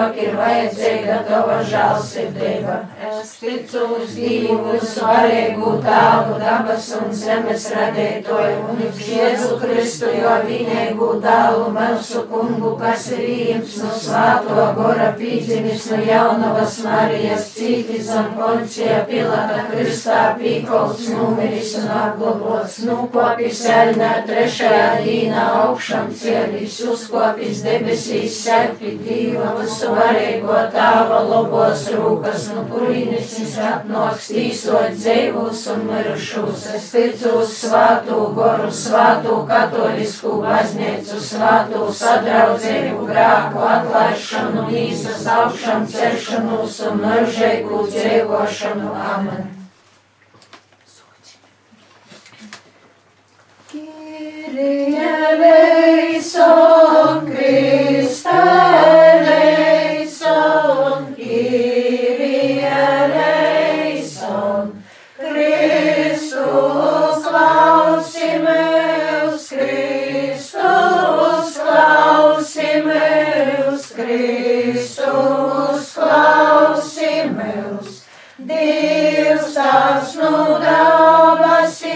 [0.01, 2.77] visvairāk ir vajadzīga tava žālsirdība.
[3.11, 10.33] Es ticu uz Dievu, svarīgu tāvu dabas un zemes radītoju, un uz Jēzu Kristu, jo
[10.47, 18.11] vienīgu dālu mūsu kungu, kas ir īms no svāto gora pīdzimis no jaunavas Marijas cītis
[18.15, 27.63] un poncija pilata Kristā pīkols numeris un apglobots, nukopis elnā trešajā dīnā augšam cielis, uzkopis
[27.65, 35.85] debesīs serpi Dieva visu varīgo tāva lobos rūkas, no kurīnis viņš atnoks tīsot dzīvus un
[35.89, 36.67] mirušus.
[36.75, 46.77] Es ticu uz svātu goru, svātu katolisku baznīcu, svātu sadraudzību, grāku atlaišanu, mīsas augšanu, ceršanos
[46.85, 48.93] un mūžīgu dzīvošanu.
[49.15, 49.49] Amen.
[53.71, 59.40] Kyrie eleison, Christe
[79.61, 81.89] Nu dabasim,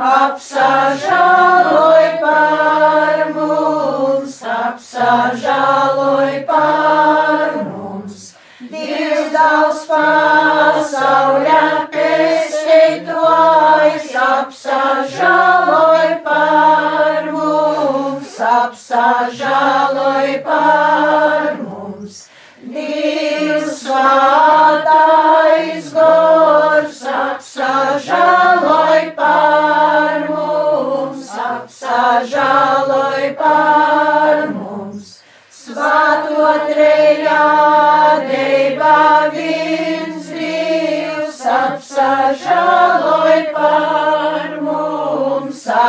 [0.00, 8.34] apsažaloj par mums, apsažaloj par mums.
[8.70, 11.62] Dievs daudz pasaulē
[11.94, 19.53] pestītojas, apsažaloj par mums, apsažaloj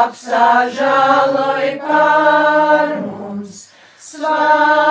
[0.06, 3.68] mums, apsažaloj par mums.
[4.00, 4.85] Slava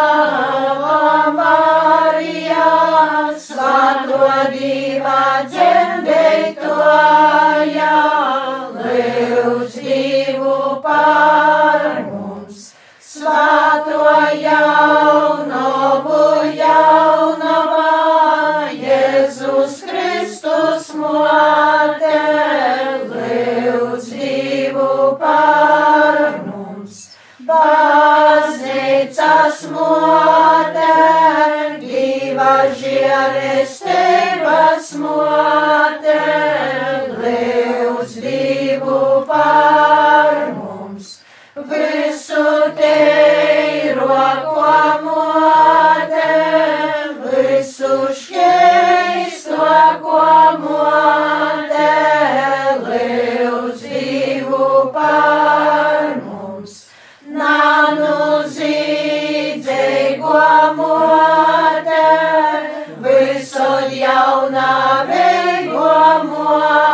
[35.55, 36.21] mote,
[37.23, 39.95] lūdz divu par
[66.45, 66.94] one.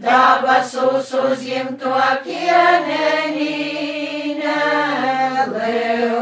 [0.00, 1.40] Daba Sosos
[5.52, 6.13] Leu.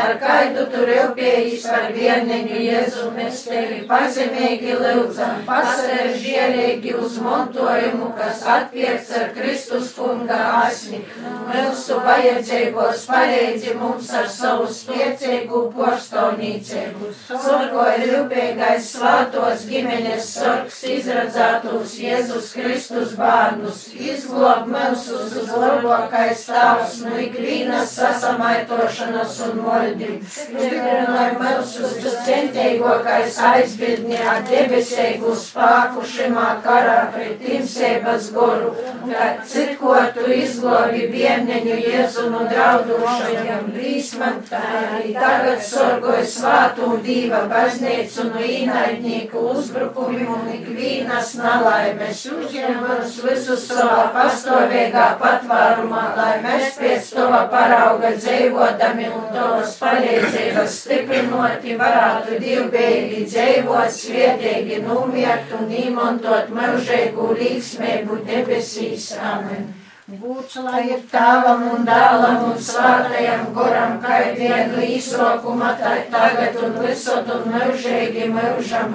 [0.00, 3.06] ar kaidu tu rūpējies par vieneņu Jēzu.
[3.16, 11.00] Mēs tevi pazemīgi lūdzam, pasaržielīgi uz montojumu, kas atpierts ar Kristus kunga asni.
[11.46, 17.12] Mūsu vajadzībos palīdzi mums ar savu spēcīgu porstāvnīcību.
[17.30, 23.86] Sorgoja rūpīgais svātos ģimenes sorgs izradzētos Jēzus Kristus bērnus.
[23.96, 29.85] Izglob mūsus uz labākais stāvs no ikvienas sasamaitošanas un moldības.
[29.86, 38.72] Stiprinoj mūsus uz centīgākais aizbildni ar debesīgu spāku šimā karā pret timsības goru,
[39.06, 48.26] kad citko tu izglobi bērneņu Jēzu no draudošajiem brīsmam, arī tagad sorgoja svātu dīva baznīcu
[48.32, 52.24] no īnaidnieku uzbrukumiem un ikvīnas nalaimes.
[52.34, 60.76] Uzņem mums visus savā pastāvīgā patvārumā, lai mēs pēc tava parauga dzīvodami un tavas palīdzības
[60.82, 69.12] stiprinoti varētu divbēgi dzīvot, sviedīgi numiert un īmontot mūžīgu līgsmību debesīs.
[69.32, 69.68] Amen.
[70.06, 76.76] Būts lai ir tāvam un dēlam un svātajam goram, kā vienu īsokuma, tā tagad un
[76.78, 78.94] visot un mūžīgi mūžam.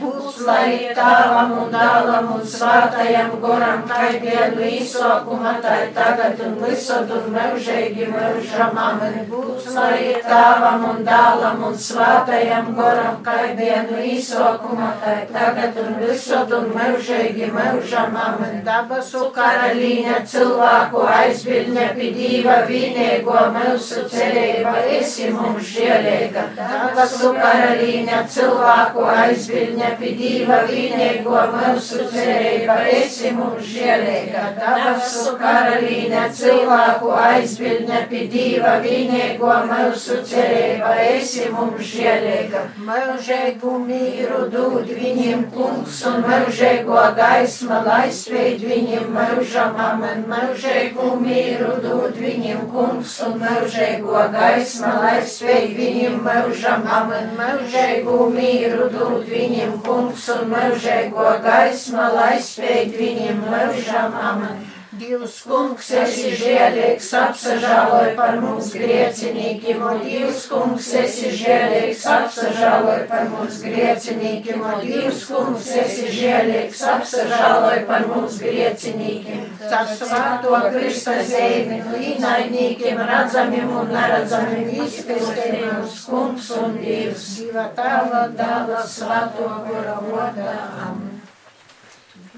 [0.00, 6.58] Būts lai ir tāvam un dēlam un svātajam goram, kā vienu īsokuma, tā tagad un
[6.64, 8.82] visot un mūžīgi mūžam.
[9.30, 15.94] Būts lai ir tāvam un dēlam un svātajam goram, kā vienu īsokuma, tā tagad un
[16.02, 18.20] visot un mūžīgi mūžam.
[18.66, 26.44] Dabasu Karalīne cilvēku aizbildņa pidīva vienīgo mūsu cerība, esi mums žēlīga.
[26.56, 34.46] Dabasu karalīne cilvēku aizbildņa pidīva vienīgo mūsu cerība, esi mums žēlīga.
[34.56, 42.64] Dabasu karalīne cilvēku aizbildņa pidīva vienīgo mūsu cerība, esi mums žēlīga.
[42.88, 51.76] Mūžēgu mīru dod viņiem kungs un mūžēgo gaisma, lai sveid viņiem mūžam, amen mūžēgu mīru
[51.84, 59.78] dod viņiem kungs un mūžēgo gaisma, lai sveik viņiem mūžam, amen mūžēgu mīru dod viņiem
[59.86, 64.79] kungs un mūžēgo gaisma, lai sveik viņiem mūžam, amen.
[65.00, 73.30] Dievs Kungs, esi žēlīgs, apsažāloj par mums griecinīkiem, un Dievs, kungs, esi žēlīgs, apsažāloj par
[73.32, 79.46] mums griecinīkiem, un Dievs, kungs, esi žēlīgs, apsažāloj par mums griecinīkiem.
[79.62, 88.26] Caur svāto Krista zīmi, no īnaidniekiem redzamiem un neredzamiem izkristējums, kungs un Dievs, Dieva tava
[88.36, 90.58] dāvā svāto gora vodā.
[90.90, 91.16] Amen.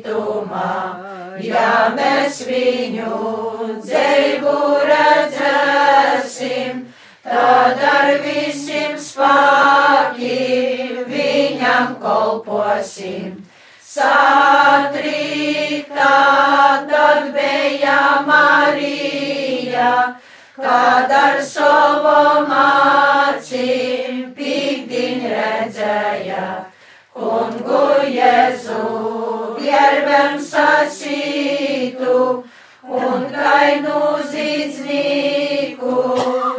[0.04, 1.40] citumā.
[1.42, 4.56] Ja mēs viņu dzīvu
[4.90, 6.84] redzēsim,
[7.24, 10.26] tad ar visiem spēkiem
[11.10, 13.46] viņam kolposim.
[13.94, 15.06] Satrīktā
[16.90, 20.16] tad bija Marija,
[20.58, 26.46] kad ar savam acīm pīkdiņ redzēja.
[27.14, 28.43] Kungu Jēzu
[29.94, 32.14] gerbem sasītu
[32.84, 34.00] un kainu
[34.32, 35.98] zīdznieku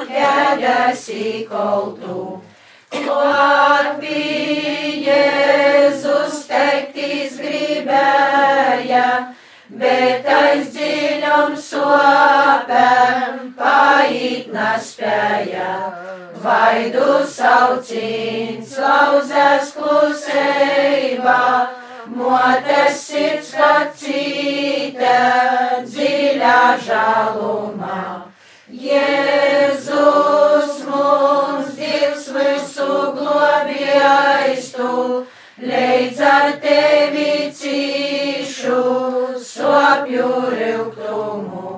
[0.07, 2.21] kēdēs įkoltų.
[2.95, 9.09] Klāt bija Jēzus teiktis gribēja,
[9.83, 15.73] bet aiz dziļam sopēm paiet nespēja.
[16.45, 21.41] Vaidu saucīns, lauzēs klusībā,
[22.13, 25.17] motes sirds kacīte
[25.89, 28.01] dziļā žalumā.
[28.85, 32.89] Jēzus mums Dievs visu
[33.19, 34.93] globējais tu,
[35.61, 38.81] leidz ar tevi cīšu
[39.41, 41.71] sopju riltumu.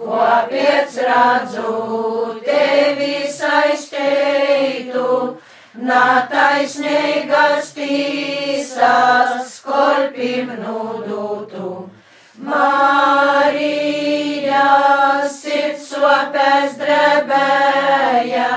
[0.00, 1.72] Kāpēc redzu
[2.46, 5.06] tevi saisteitu,
[5.78, 11.88] nataisnīgas tīsas skolpim nudūtu.
[12.40, 13.68] Marija
[15.30, 18.50] sirds sopēs drebēja,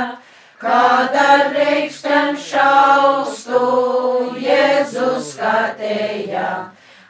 [0.57, 3.61] kad ar reikštem šaustu
[4.39, 6.49] Jēzus skatēja.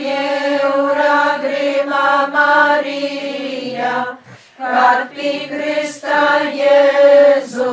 [0.00, 3.94] jūra grima Marija,
[4.58, 6.24] kad pikrista
[6.58, 7.70] Jēzu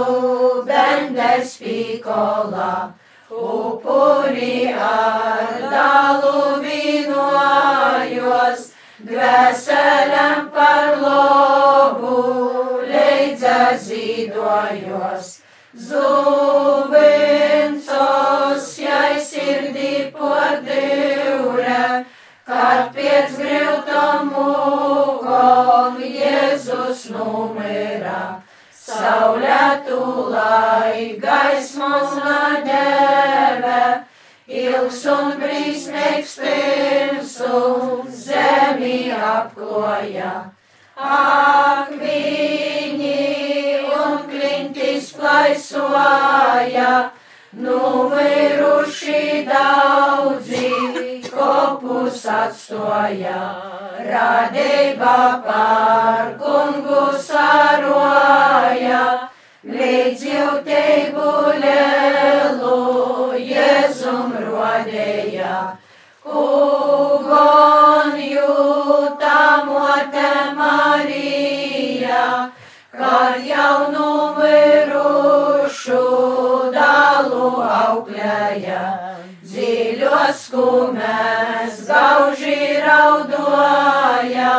[0.67, 2.93] bendes pikola.
[3.27, 8.61] Upuri ar dalu vienojos,
[9.09, 12.46] dvēselēm par lobu
[13.67, 15.39] leidza zīdojos.
[15.77, 15.99] Zuvincos,
[18.79, 22.05] jai sirdī podīure,
[22.47, 28.41] kad pēc griltom mūkom Jēzus numira.
[28.73, 33.81] Saulē tūlai gaismas nadēvē,
[34.47, 40.35] ilgs un brīsmīgs pirms un zemi apkloja.
[40.97, 43.46] Ak, viņi
[44.05, 46.91] un klintis plaisoja,
[47.53, 50.71] numiruši daudzi
[51.31, 53.41] kopus atstoja.
[54.07, 55.17] Radība
[55.47, 59.03] par kungu saroja,
[59.67, 61.31] līdz jūtību
[61.63, 62.77] lielu
[63.47, 65.57] Jēzum rodēja.
[66.27, 72.23] Kugon jūtamote Marija,
[72.97, 74.85] kad jau numirušu
[76.73, 78.85] dalu auklēja.
[79.47, 84.55] Dziļos kumēs gauži raudoja,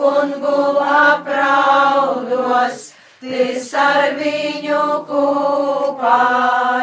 [0.00, 0.62] kungu
[0.96, 2.78] apraudos,
[3.21, 6.21] tis ar viņu kopā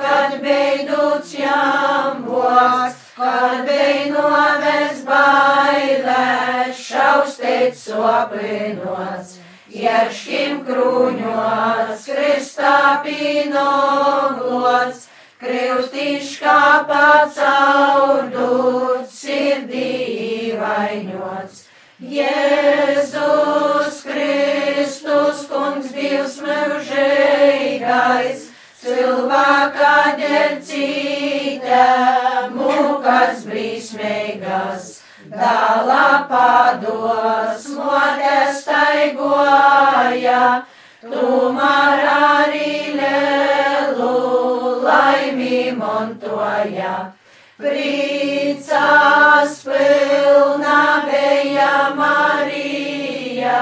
[0.00, 9.36] kad beiduts jām voks, kad beidoves bailē, šaustēt sopinots.
[9.70, 15.04] Ķerškim krūņots, kristā pīnoglots,
[15.40, 21.56] krivtiškā pacaurdut, sirdī vainots.
[22.00, 28.49] Jēzus Kristus, kungs Dievs mūžīgais,
[28.90, 29.90] cilvēka
[30.66, 31.84] cita,
[32.54, 34.88] mūkas brīsmīgas,
[35.30, 40.42] dālā pados, motes taigoja,
[41.04, 44.10] tomēr arī lielu
[44.86, 46.96] laimi montoja.
[47.60, 53.60] Priecās pilna bija Marija,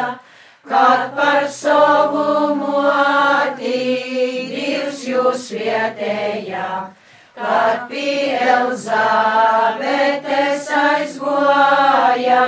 [0.69, 2.29] kad par savu
[3.59, 4.58] Dievs
[5.09, 6.69] jūs vietēja,
[7.39, 9.39] kad pie Elzabetes
[10.75, 12.43] aizgoja,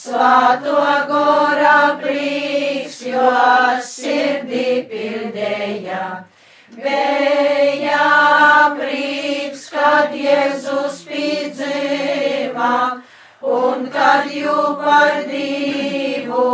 [0.00, 0.80] svāto
[1.10, 3.30] gora prieks, jo
[3.84, 6.24] sirdī pildēja.
[6.70, 8.08] Bija
[8.78, 12.74] prieks, kad Jēzus piedzima,
[13.42, 16.46] un kad jū par divu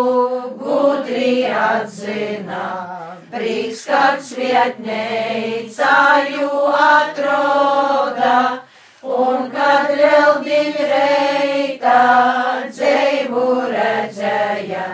[0.58, 3.05] gudri atzina.
[3.36, 8.62] Prieks, kad svietneica jū atroda,
[9.04, 11.98] un kad lieldiņ reita
[12.70, 14.86] dzīvu redzēja.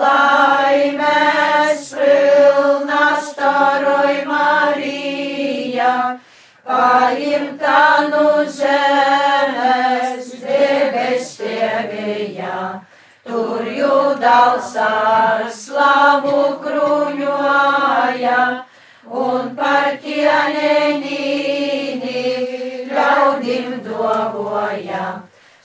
[0.00, 5.94] Laimēs pilna staroj Marija,
[6.64, 12.87] paimta no zemes debes tievija.
[13.28, 18.36] Tur jūdals ar slavu kruņoja,
[19.22, 22.22] un par ķienenīni
[22.88, 25.02] ļaudim dovoja.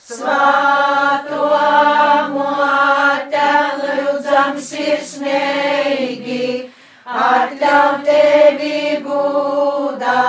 [0.03, 1.47] Svāto
[2.35, 3.47] mote
[3.79, 6.47] lūdzam sirsnīgi,
[7.07, 10.19] atļauj tevi gūdā,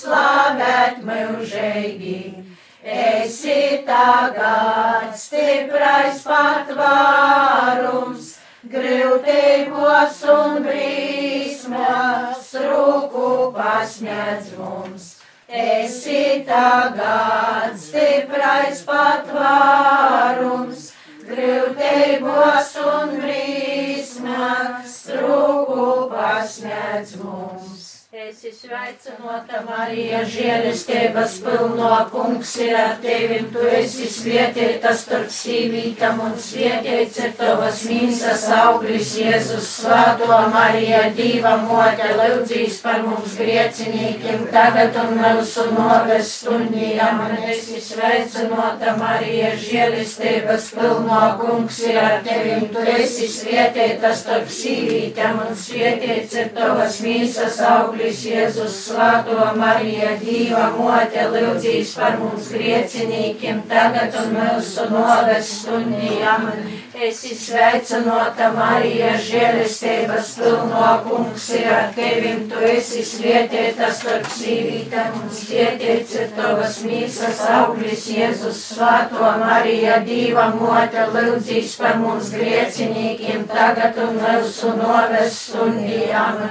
[0.00, 2.43] slavēt mūžīgi.
[2.84, 8.26] Esi tagad stiprais patvārums,
[8.68, 15.08] grūtībos un brīsmas, rūku pasniedz mums.
[15.48, 20.92] Esi tagad stiprais patvārums,
[21.24, 27.93] grūtībos un brīsmas, rūku pasniedz mums.
[28.14, 36.36] Esi sveicinota Marija, žēlestības pilno kungs ir ar tevi, tu esi svietietā starp sīvītam un
[36.38, 44.94] svietiets ir tavas mīsas auglis Jēzus svāto Marija, Dīva mote, lūdzīs par mums griecinīkiem, tagad
[45.02, 52.86] un mūsu noves stundījām, un esi sveicinota Marija, žēlestības pilno kungs ir ar tevi, tu
[52.94, 58.02] esi svietietā starp sīvītam un svietiets ir tavas mīsas auglis.
[58.04, 66.50] Jēzus svāto Marija, Dīva mote, lūdzīs par mums griecinīkiem, tagad un mūsu noves stundījām.
[66.94, 75.32] Esi sveicinota Marija, žēlestības pilno kungs ir ar tevim, tu esi svietietā starp sīvītēm un
[75.34, 83.98] svietiets ir tavas mīsas auglis, Jēzus svāto Marija, Dīva mote, lūdzīs par mums griecinīkiem, tagad
[84.04, 86.44] un mūsu noves stundījām.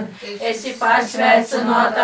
[0.44, 1.43] Esi pasveicinota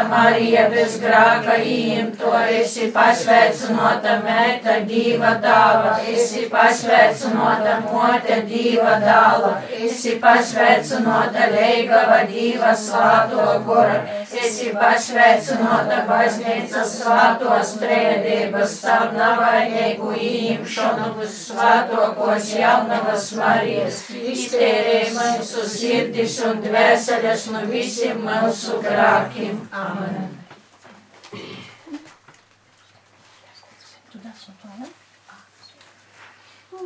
[0.09, 9.51] Marija, bez grāka īmto, esi pasveicinota mēta, Dīva dāva, esi pasveicinota mote te dīva dāla,
[9.85, 13.99] esi pasveicinota leigava dīva svāto gora,
[14.43, 26.39] esi pasveicinota baznīcas svātos trēdības caur navainīgu īmšanu uz svātokos jaunavas Marijas, iztērē mūsu sirdis
[26.45, 28.79] un dvēseles no visiem mūsu
[29.29, 29.67] grākiem.
[29.71, 30.37] Amen.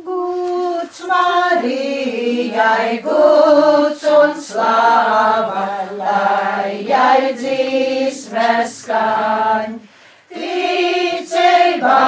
[0.04, 9.78] Guds Marijai, guds un slava, lai jai dzīsmes skaņ.
[10.34, 12.00] Ticība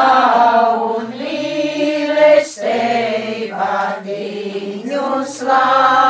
[0.83, 2.43] un mīlestība
[4.03, 6.06] viņu slavējam.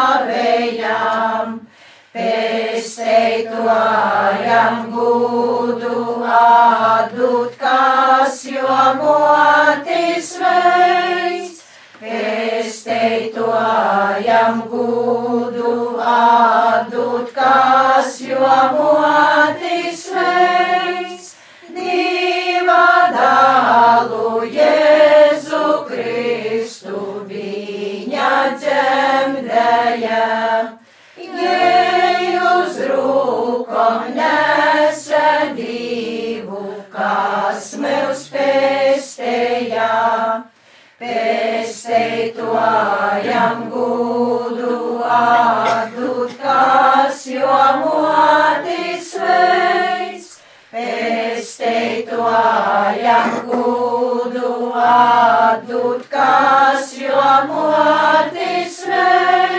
[3.66, 8.62] Pesteitojam gudu atdūt, kas jo
[9.00, 11.66] motis veids.
[11.98, 18.38] Pesteitojam gudu atdūt, kas jo
[18.78, 21.34] motis veids.
[21.74, 28.30] Dieva dalu Jēzu Kristu viņa
[28.62, 30.85] dzemdēja
[34.16, 36.62] nesa divu,
[36.92, 39.92] kas meus pestejā.
[40.98, 50.30] Pestei tuajam gudu atdut, kas jomotis veids.
[50.72, 59.55] Pestei tuajam gudu atdut, kas jomotis veids.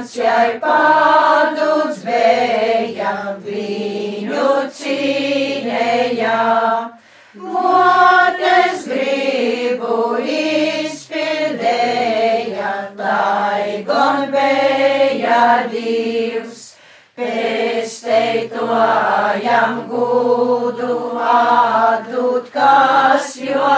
[0.00, 6.90] Bērns jai paduds bija, viņu cīnēja.
[7.36, 16.76] Motes gribu izpildēja, lai gan bija divs.
[17.20, 23.74] Pēsteitojam gudu atdūt, kas jo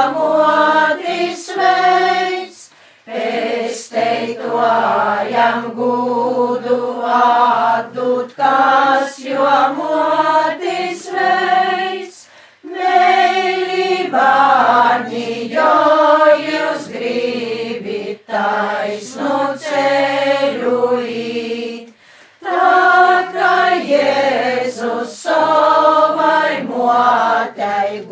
[4.52, 6.76] Pēsteitojam gudu
[7.08, 9.46] atdūt, kas jo
[9.76, 12.18] motis veids.
[12.72, 13.94] Meilībāņi,
[15.54, 15.72] jo
[16.42, 21.88] jūs gribit taisnu ceļu īt.
[22.44, 22.68] Tā
[23.32, 23.56] kā
[23.88, 28.04] Jēzus savai motei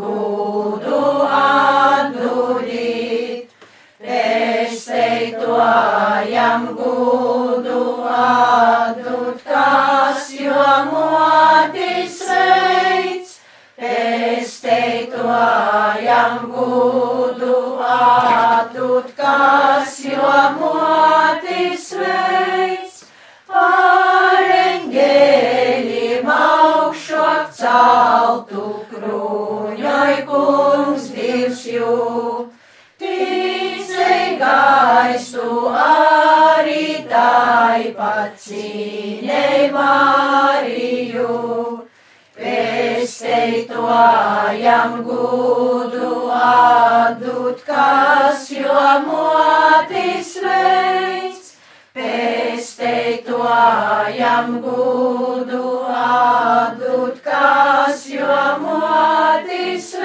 [5.70, 13.36] pēsteitojam gudu atdūt, kas jo motis veids,
[13.78, 20.89] pēsteitojam gudu atdūt, kas jo motis
[34.80, 41.34] gaistu arī tai pacīnei Mariju.
[42.40, 51.50] Pēsteitojam gudu atdūt, kas jo motis veids.
[51.92, 59.99] Pēsteitojam gudu atdūt, kas jo motis veids.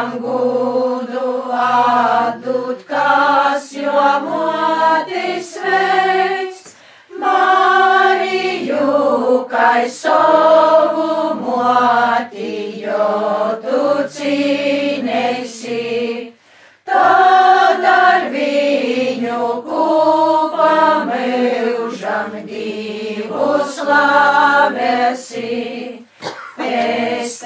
[0.00, 6.62] Pēsteitojam gudu atdūt, kas jo motis veids.
[7.20, 8.86] Mariju,
[9.50, 13.10] kai savu moti, jo
[13.66, 13.82] tu
[14.16, 15.84] cīnēsi.
[16.88, 20.80] Tad ar viņu kopā
[21.12, 25.79] mūžam divu slavesi.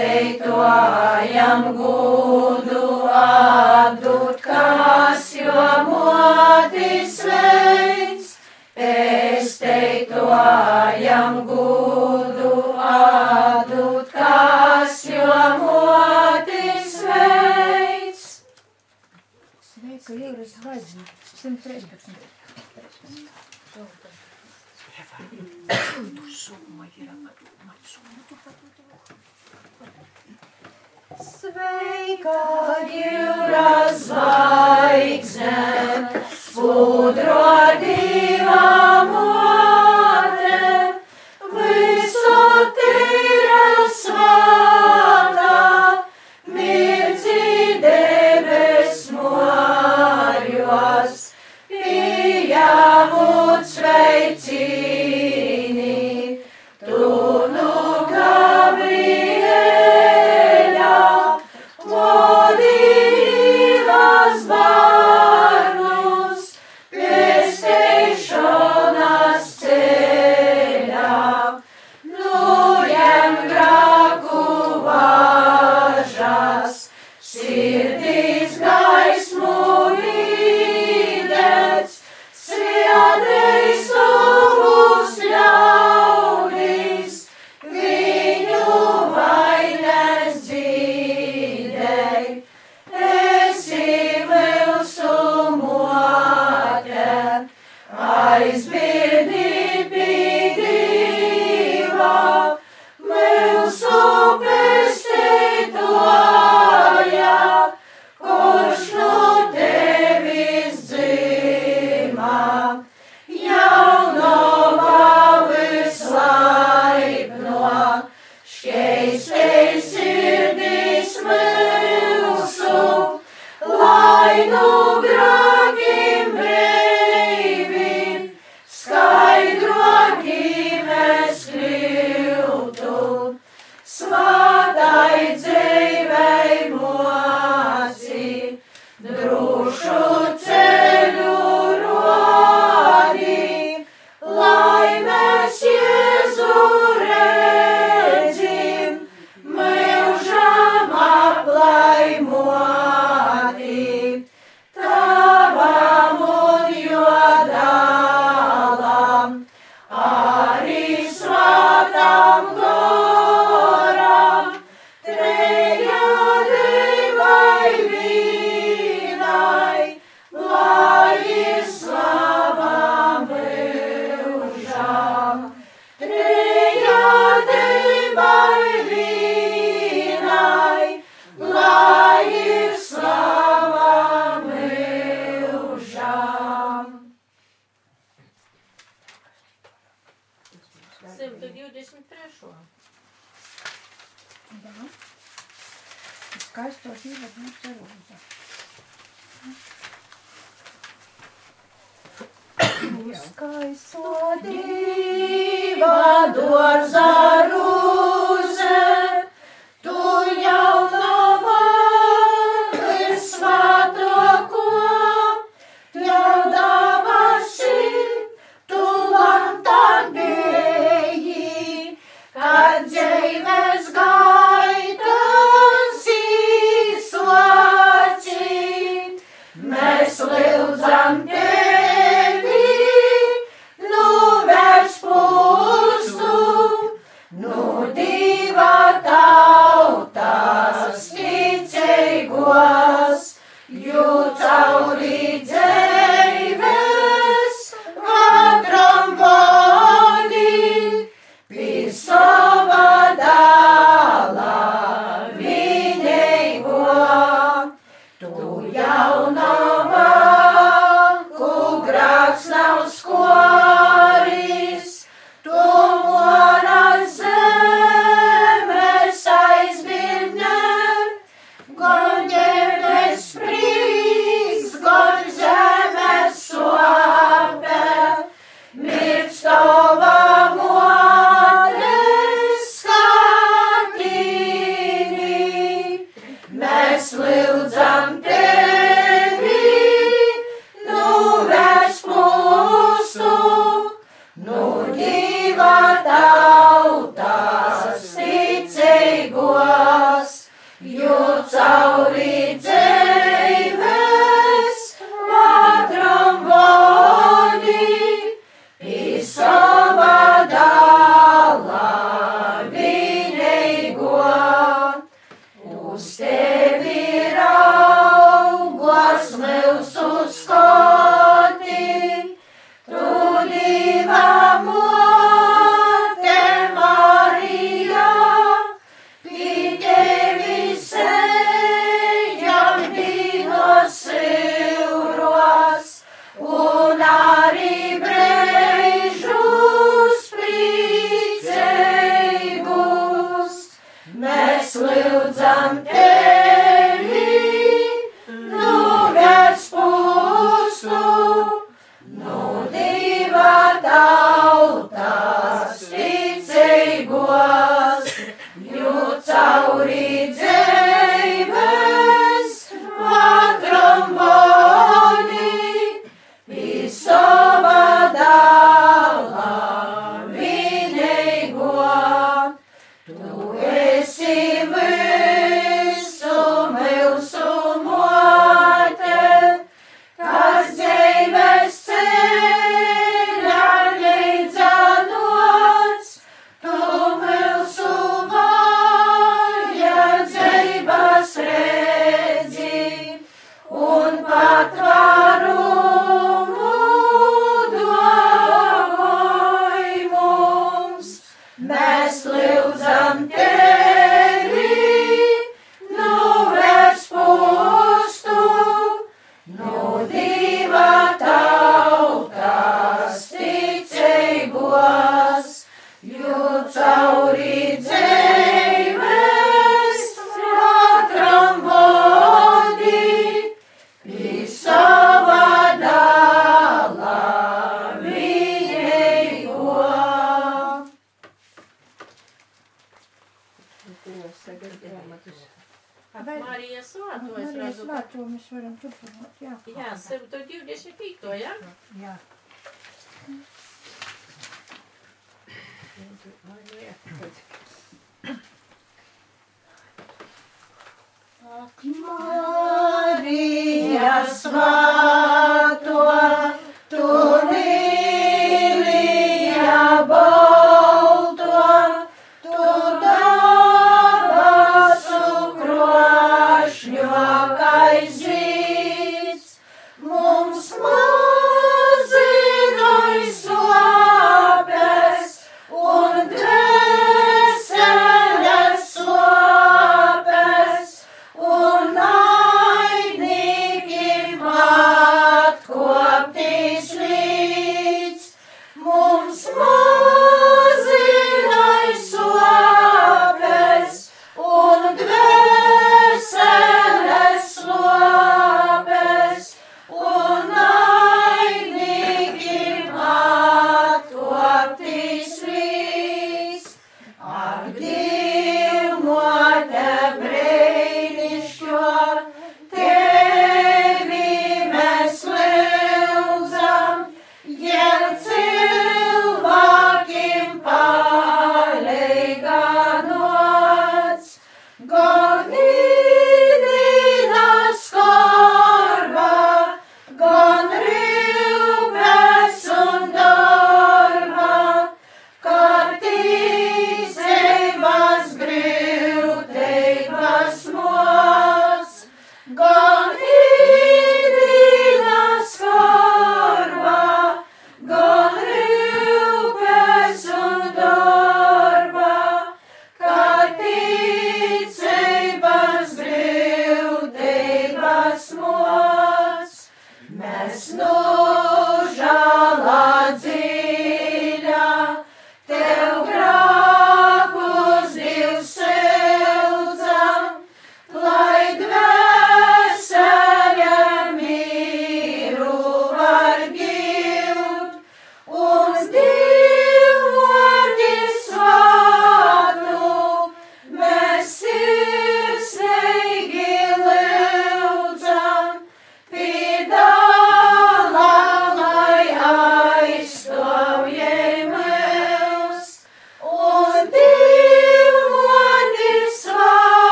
[0.00, 8.30] Pēsteitojam gudu atdūt, kas jo motis veids.
[8.78, 12.54] Pēsteitojam gudu
[12.94, 15.36] atdūt, kas jo
[15.66, 18.24] motis veids.
[19.68, 21.04] Sveika, jūras zvaigzne.
[21.44, 22.16] 113.
[31.20, 32.34] Sveika,
[32.88, 35.56] jūras zvaigzne,
[36.32, 37.42] spudro
[37.82, 38.70] divā
[39.10, 40.62] mote,
[41.58, 42.32] visu
[42.78, 43.66] tīra
[43.98, 45.58] svāta,
[46.56, 47.44] mirci
[47.84, 51.20] debes mājos,
[51.68, 55.19] pieņemot sveicīni,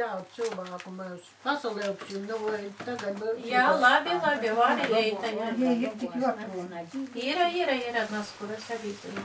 [0.00, 3.22] daudz cilvēku mēs pasaliepšim, nu vai tagad...
[3.46, 5.28] Jā, labi, labi, var iet.
[5.60, 7.04] Ir tik ļoti.
[7.28, 9.22] Ir, ir, ir одна скоро садится, ну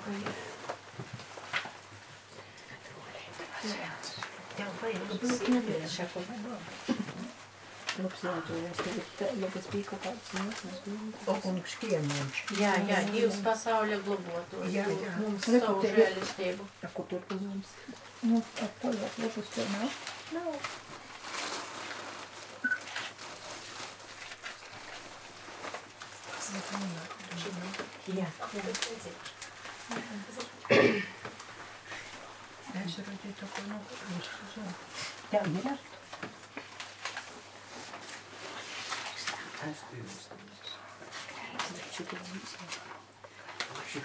[9.42, 11.14] Labas bija kaut kāds nezinu.
[11.50, 12.42] Un šķienoņš.
[12.60, 14.68] Jā, jā, divas pasaulio globotos.
[14.74, 15.14] Jā, jā.
[15.22, 16.68] Mums savu žēlistību.
[16.94, 17.72] Ko tur paņems?
[18.28, 19.90] Nu, atpaliet, labas piemēr.
[20.36, 20.42] No.
[28.08, 28.28] Yeah.
[32.74, 33.80] Дальше вроде такой, ну,
[35.32, 35.78] Я умерла.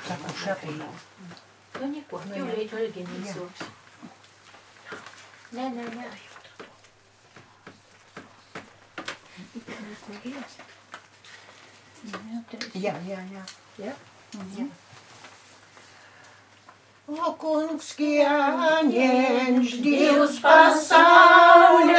[0.06, 0.82] Так, ушатый.
[1.74, 3.79] Ну, не помню, я только не слушаю.
[5.52, 6.30] Não, não, não.
[12.74, 13.46] Yeah, yeah, yeah.
[13.78, 13.94] Yeah.
[14.34, 14.70] Uhum.
[17.08, 17.18] Oh, mm-hmm.
[17.28, 21.94] O kunskianiens Deus passou-lhe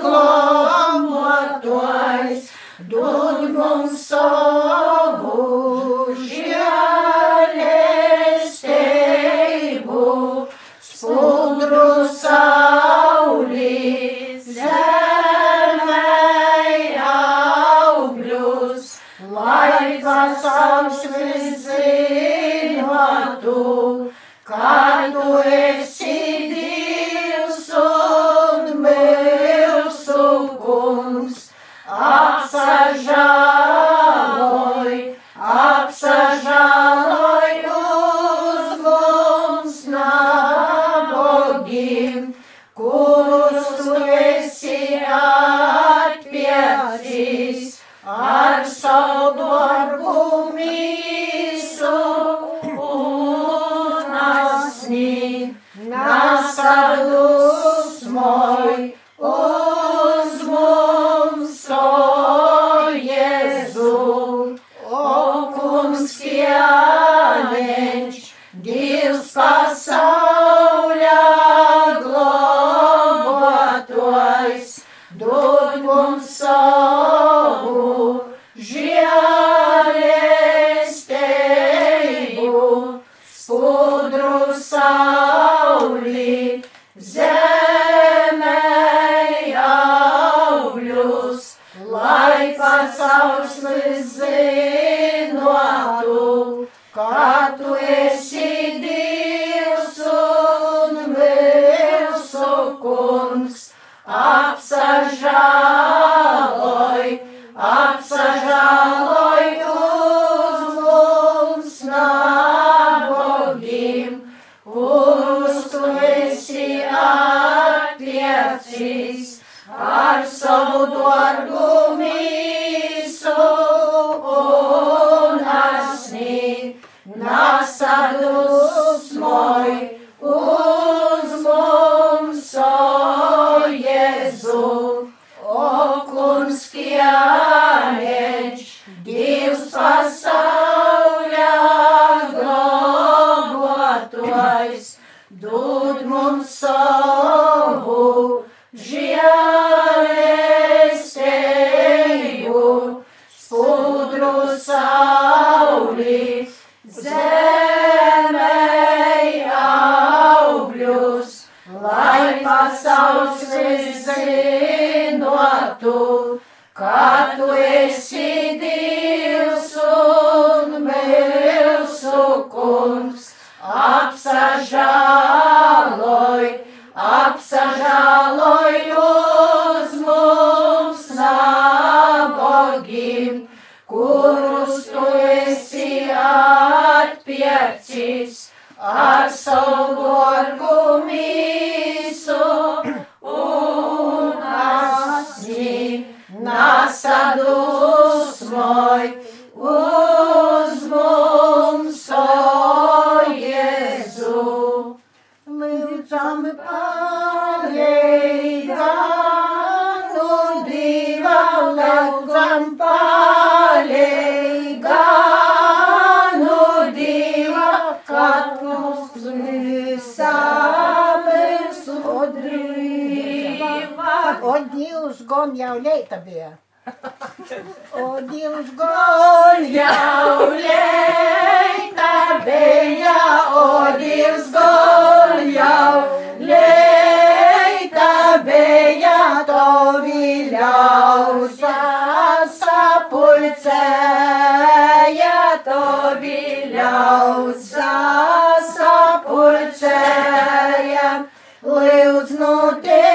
[0.00, 5.71] como a dois do bom sol.
[20.62, 21.21] Come, sweet.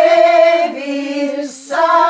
[0.08, 2.07] tevi ir sāpes.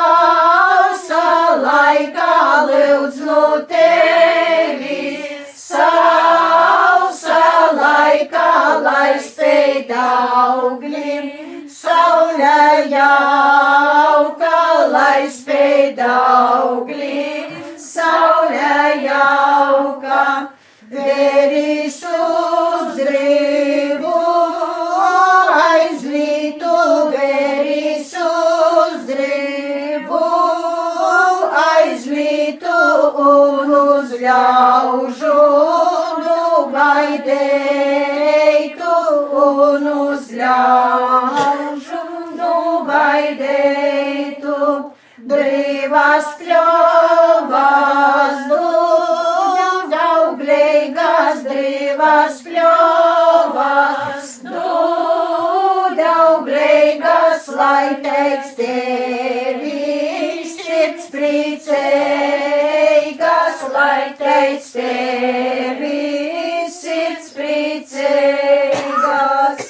[45.98, 64.70] Dievas pļovas, dūm dauglīgas, Dievas pļovas, dūm dauglīgas, lai teiks tevis sirds prieceigas, lai teiks
[64.78, 69.66] tevis sirds prieceigas.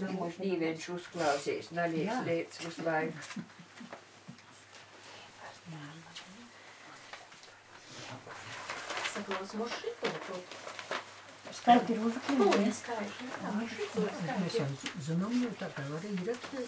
[0.00, 3.46] Nu, mums divi viņš uzklausīs, nalīs lietas uz laiku.
[9.16, 9.66] согласна.
[11.52, 12.72] Скажи, русский.
[12.72, 14.66] Скажи.
[15.00, 16.60] Заново так говори, директор.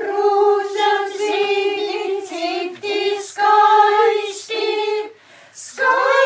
[0.00, 2.02] rūzam zīmi
[2.32, 2.98] citi
[3.28, 4.66] skaisti,
[5.66, 6.21] skaisti.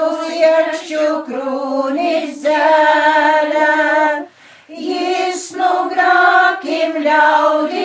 [0.00, 3.68] uz iekšķu krūnis zelē,
[4.88, 7.81] jis nugrakim ļaudis.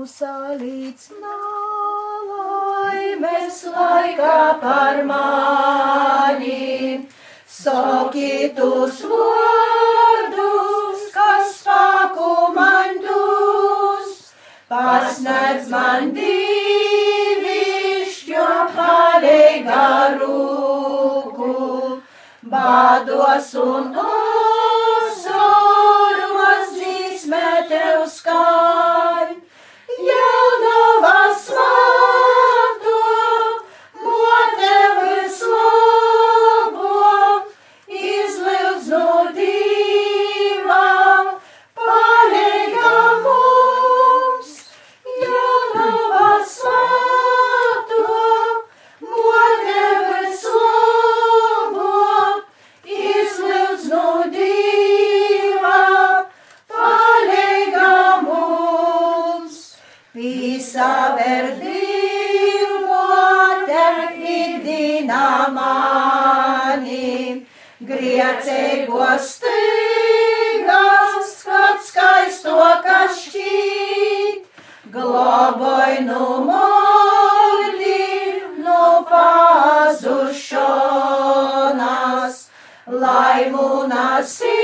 [0.00, 2.48] mūsā līdz nalaimes
[3.74, 7.02] laikā par manim.
[7.56, 14.14] Sokitus vārdus, kas spāku man dus,
[14.72, 17.50] pasnēc man divišķo
[18.78, 19.84] pareiga
[20.22, 21.52] rūku,
[22.56, 23.92] bādos un
[84.30, 84.59] see.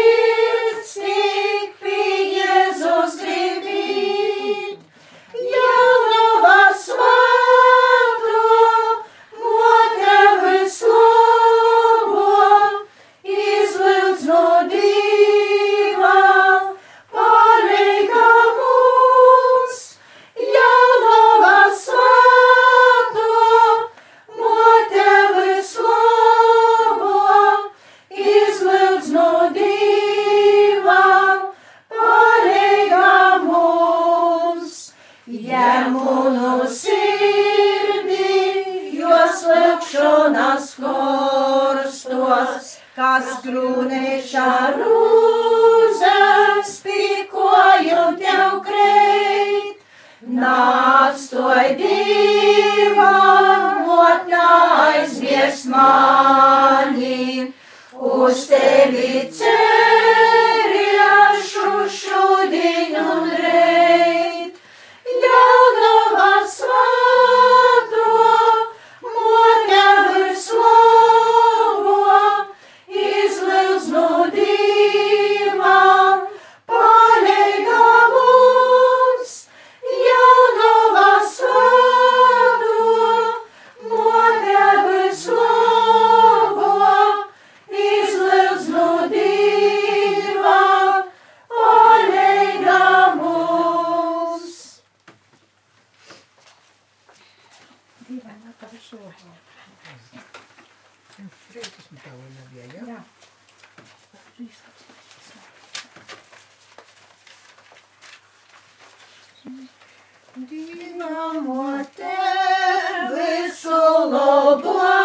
[110.36, 111.64] Dinamu
[111.97, 114.97] tevi slobā,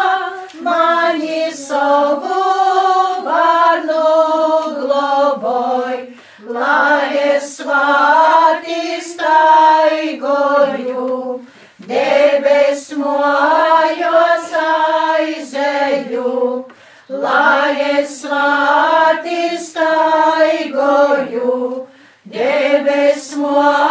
[0.66, 2.40] mani savu
[3.26, 4.08] varnu
[4.80, 5.94] globoj,
[6.56, 11.06] lai es svāti staigoju,
[11.86, 16.34] debes mojos aizeju,
[17.08, 21.54] lai es svāti staigoju,
[22.26, 23.81] debes mojos aizeju.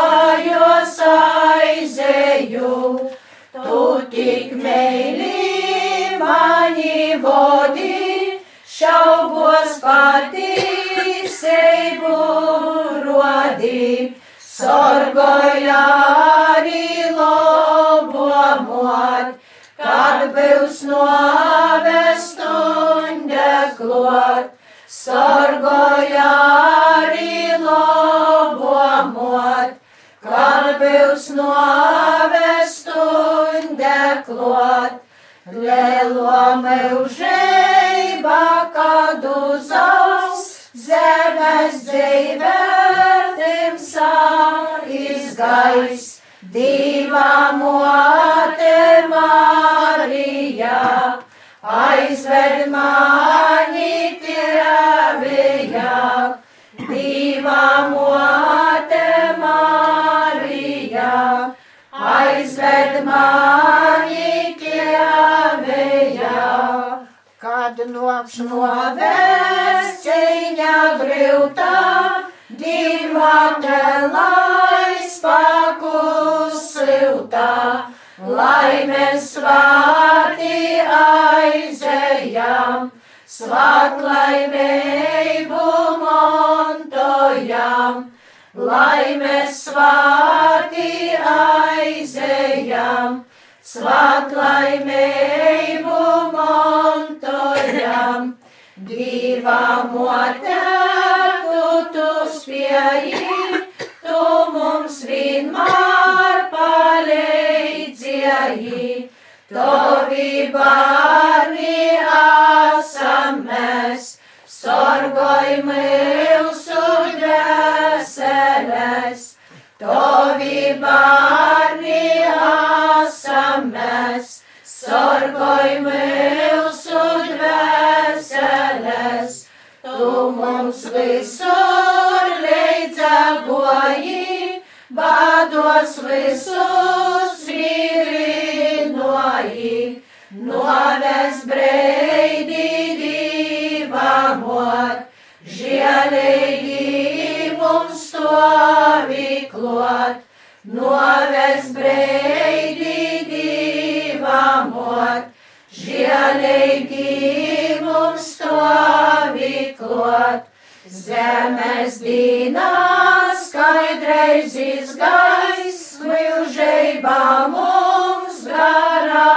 [159.72, 160.48] Stoviklot.
[160.90, 169.28] Zemes dīnās, skaidreiz izgais, vilžeibā mums garā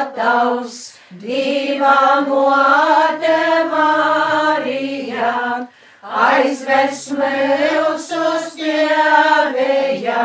[0.00, 3.36] ataus, divā mote
[3.68, 5.68] Marija,
[6.02, 10.24] aizves mūsu stievējā,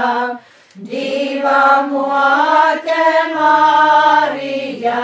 [0.79, 3.03] divā mote
[3.35, 5.03] Marija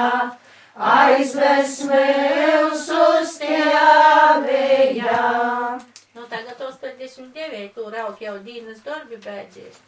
[0.77, 5.21] aizves mūsu stievējā.
[6.15, 9.81] Nu, tagad 89, tur aug jau Dīnas darbi beidzies.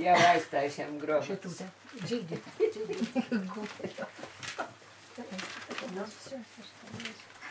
[0.00, 1.36] Jau aiztaisām grobu.
[2.00, 2.38] Dzīdi.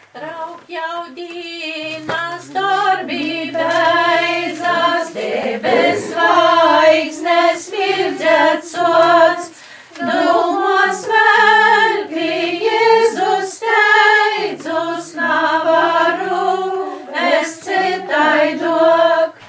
[0.10, 9.59] Trauk jau Dīnas darbi beidzas, debes zvaigznes mirdzēt sots,
[10.00, 16.90] dūmos vēl bija Jēzus steidzus navaru,
[17.24, 19.40] es citai dok,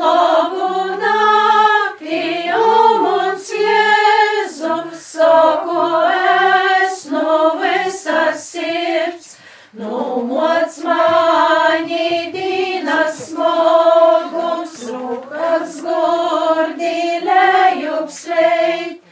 [0.00, 0.70] labu
[1.02, 2.22] nakti,
[3.02, 9.32] mums Jēzus, saku es no visas sirds.
[9.76, 19.02] Nu, moc mani dīnas smogums, rūkas gordi lejup sveit,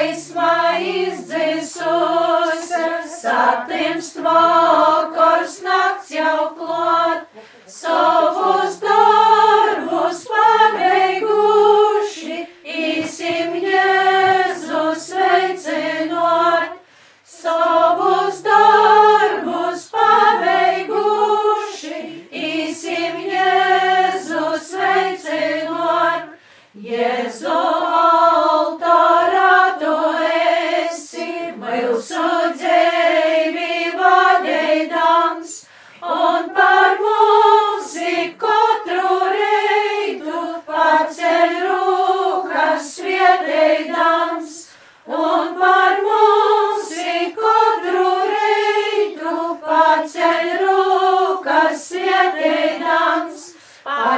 [0.00, 1.74] gaisma izdzisusi,
[3.20, 7.26] satimst vakars nakts jau klāt,
[7.66, 9.09] savus darbus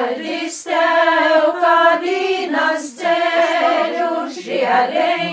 [0.03, 5.32] Paldies tev, kad īnas ceļu žielīgi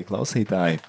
[0.00, 0.80] arī klausītāji,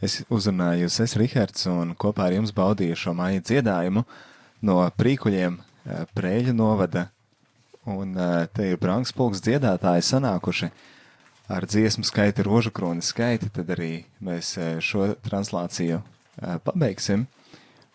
[0.00, 4.04] es uzrunāju jūs, es Rihards, un kopā ar jums baudīju šo māju dziedājumu
[4.62, 7.10] no prīkuļiem eh, Prēļu novada,
[7.84, 10.70] un eh, te ir Branks pulks dziedātāji sanākuši
[11.50, 16.00] ar dziesmu skaiti rožu kroni skaiti, tad arī mēs eh, šo translāciju
[16.64, 17.26] pabeigsim.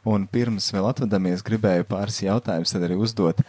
[0.05, 3.39] Un pirms vēl atvadamies, gribēju pāris jautājumus tad arī uzdot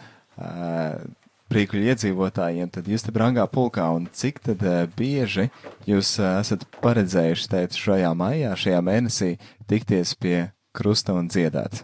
[1.51, 5.47] prīkuļu iedzīvotājiem, tad jūs te brangā pulkā, un cik tad uh, bieži
[5.87, 9.33] jūs uh, esat paredzējuši tēt šajā maijā, šajā mēnesī
[9.71, 10.37] tikties pie
[10.77, 11.83] krusta un dziedāt?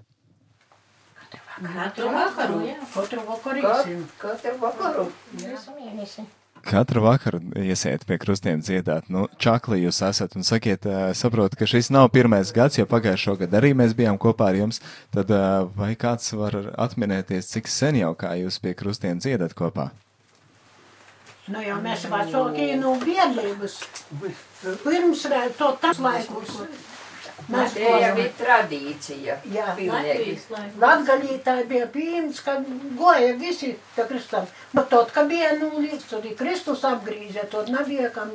[1.63, 2.61] Katru vakaru.
[2.93, 3.61] Katru vakaru.
[3.61, 5.05] Kat- Katru vakaru.
[5.37, 6.25] Visu mēnesi.
[6.63, 9.09] Katru vakaru iesiet pie krustiem dziedāt.
[9.11, 13.35] Nu, čakli jūs esat un sakiet, uh, saprotu, ka šis nav pirmais gads, jo pagājušo
[13.41, 14.79] gadu arī mēs bijām kopā ar jums.
[15.11, 16.55] Tad uh, vai kāds var
[16.87, 19.91] atminēties, cik sen jau kā jūs pie krustiem dziedat kopā?
[21.51, 23.81] Nu jau mēs vecākie no biedrības.
[24.85, 25.27] Pirms
[25.59, 26.61] to tas laikus.
[27.51, 29.37] Mēs Tā jau ir tradīcija.
[29.51, 29.73] Jā.
[30.79, 32.57] Latgalītāji bija pieņemts, ka
[32.99, 34.47] goja visi tā kristam.
[34.71, 38.31] Bet tot, ka bija nulīts, arī Kristus apgrīzē, tot nebija kam.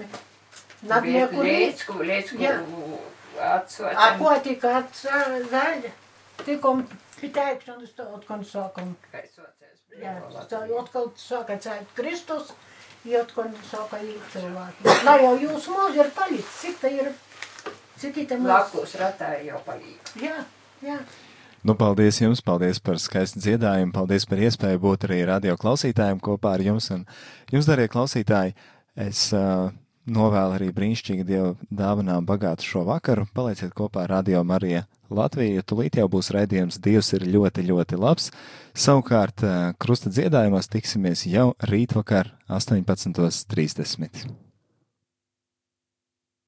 [0.88, 2.32] Nebija kur Līdz, līdz.
[2.38, 2.98] līdz,
[3.42, 4.18] atsvacam.
[4.20, 5.88] ko tika atzaļ?
[6.44, 6.84] Tikom
[7.18, 8.94] piteikšanas to atkal sākam.
[9.98, 10.14] Jā,
[10.50, 12.52] tā atkal sāka cēt Kristus,
[13.08, 14.94] atkal sāka iet cilvēki.
[15.08, 17.10] Lai jau jūs mūs ir palicis, cik tā ir,
[17.98, 18.44] cik mūs.
[18.44, 20.12] Blakus ratā jau palīk.
[20.22, 20.44] Jā,
[20.84, 21.00] jā.
[21.66, 26.54] Nu, paldies jums, paldies par skaistu dziedājumu, paldies par iespēju būt arī radio klausītājiem kopā
[26.54, 26.86] ar jums.
[26.94, 27.02] Un
[27.50, 28.54] jums, darbie klausītāji,
[29.08, 29.72] es uh,
[30.06, 33.26] novēlu arī brīnišķīgi dievu dāvanām bagātu šo vakaru.
[33.34, 37.98] Palieciet kopā ar Radio Mariju Latviju, jo tulīt jau būs raidījums Dievs ir ļoti, ļoti
[37.98, 38.30] labs.
[38.78, 44.47] Savukārt, uh, krusta dziedājumos tiksimies jau rītvakar 18.30.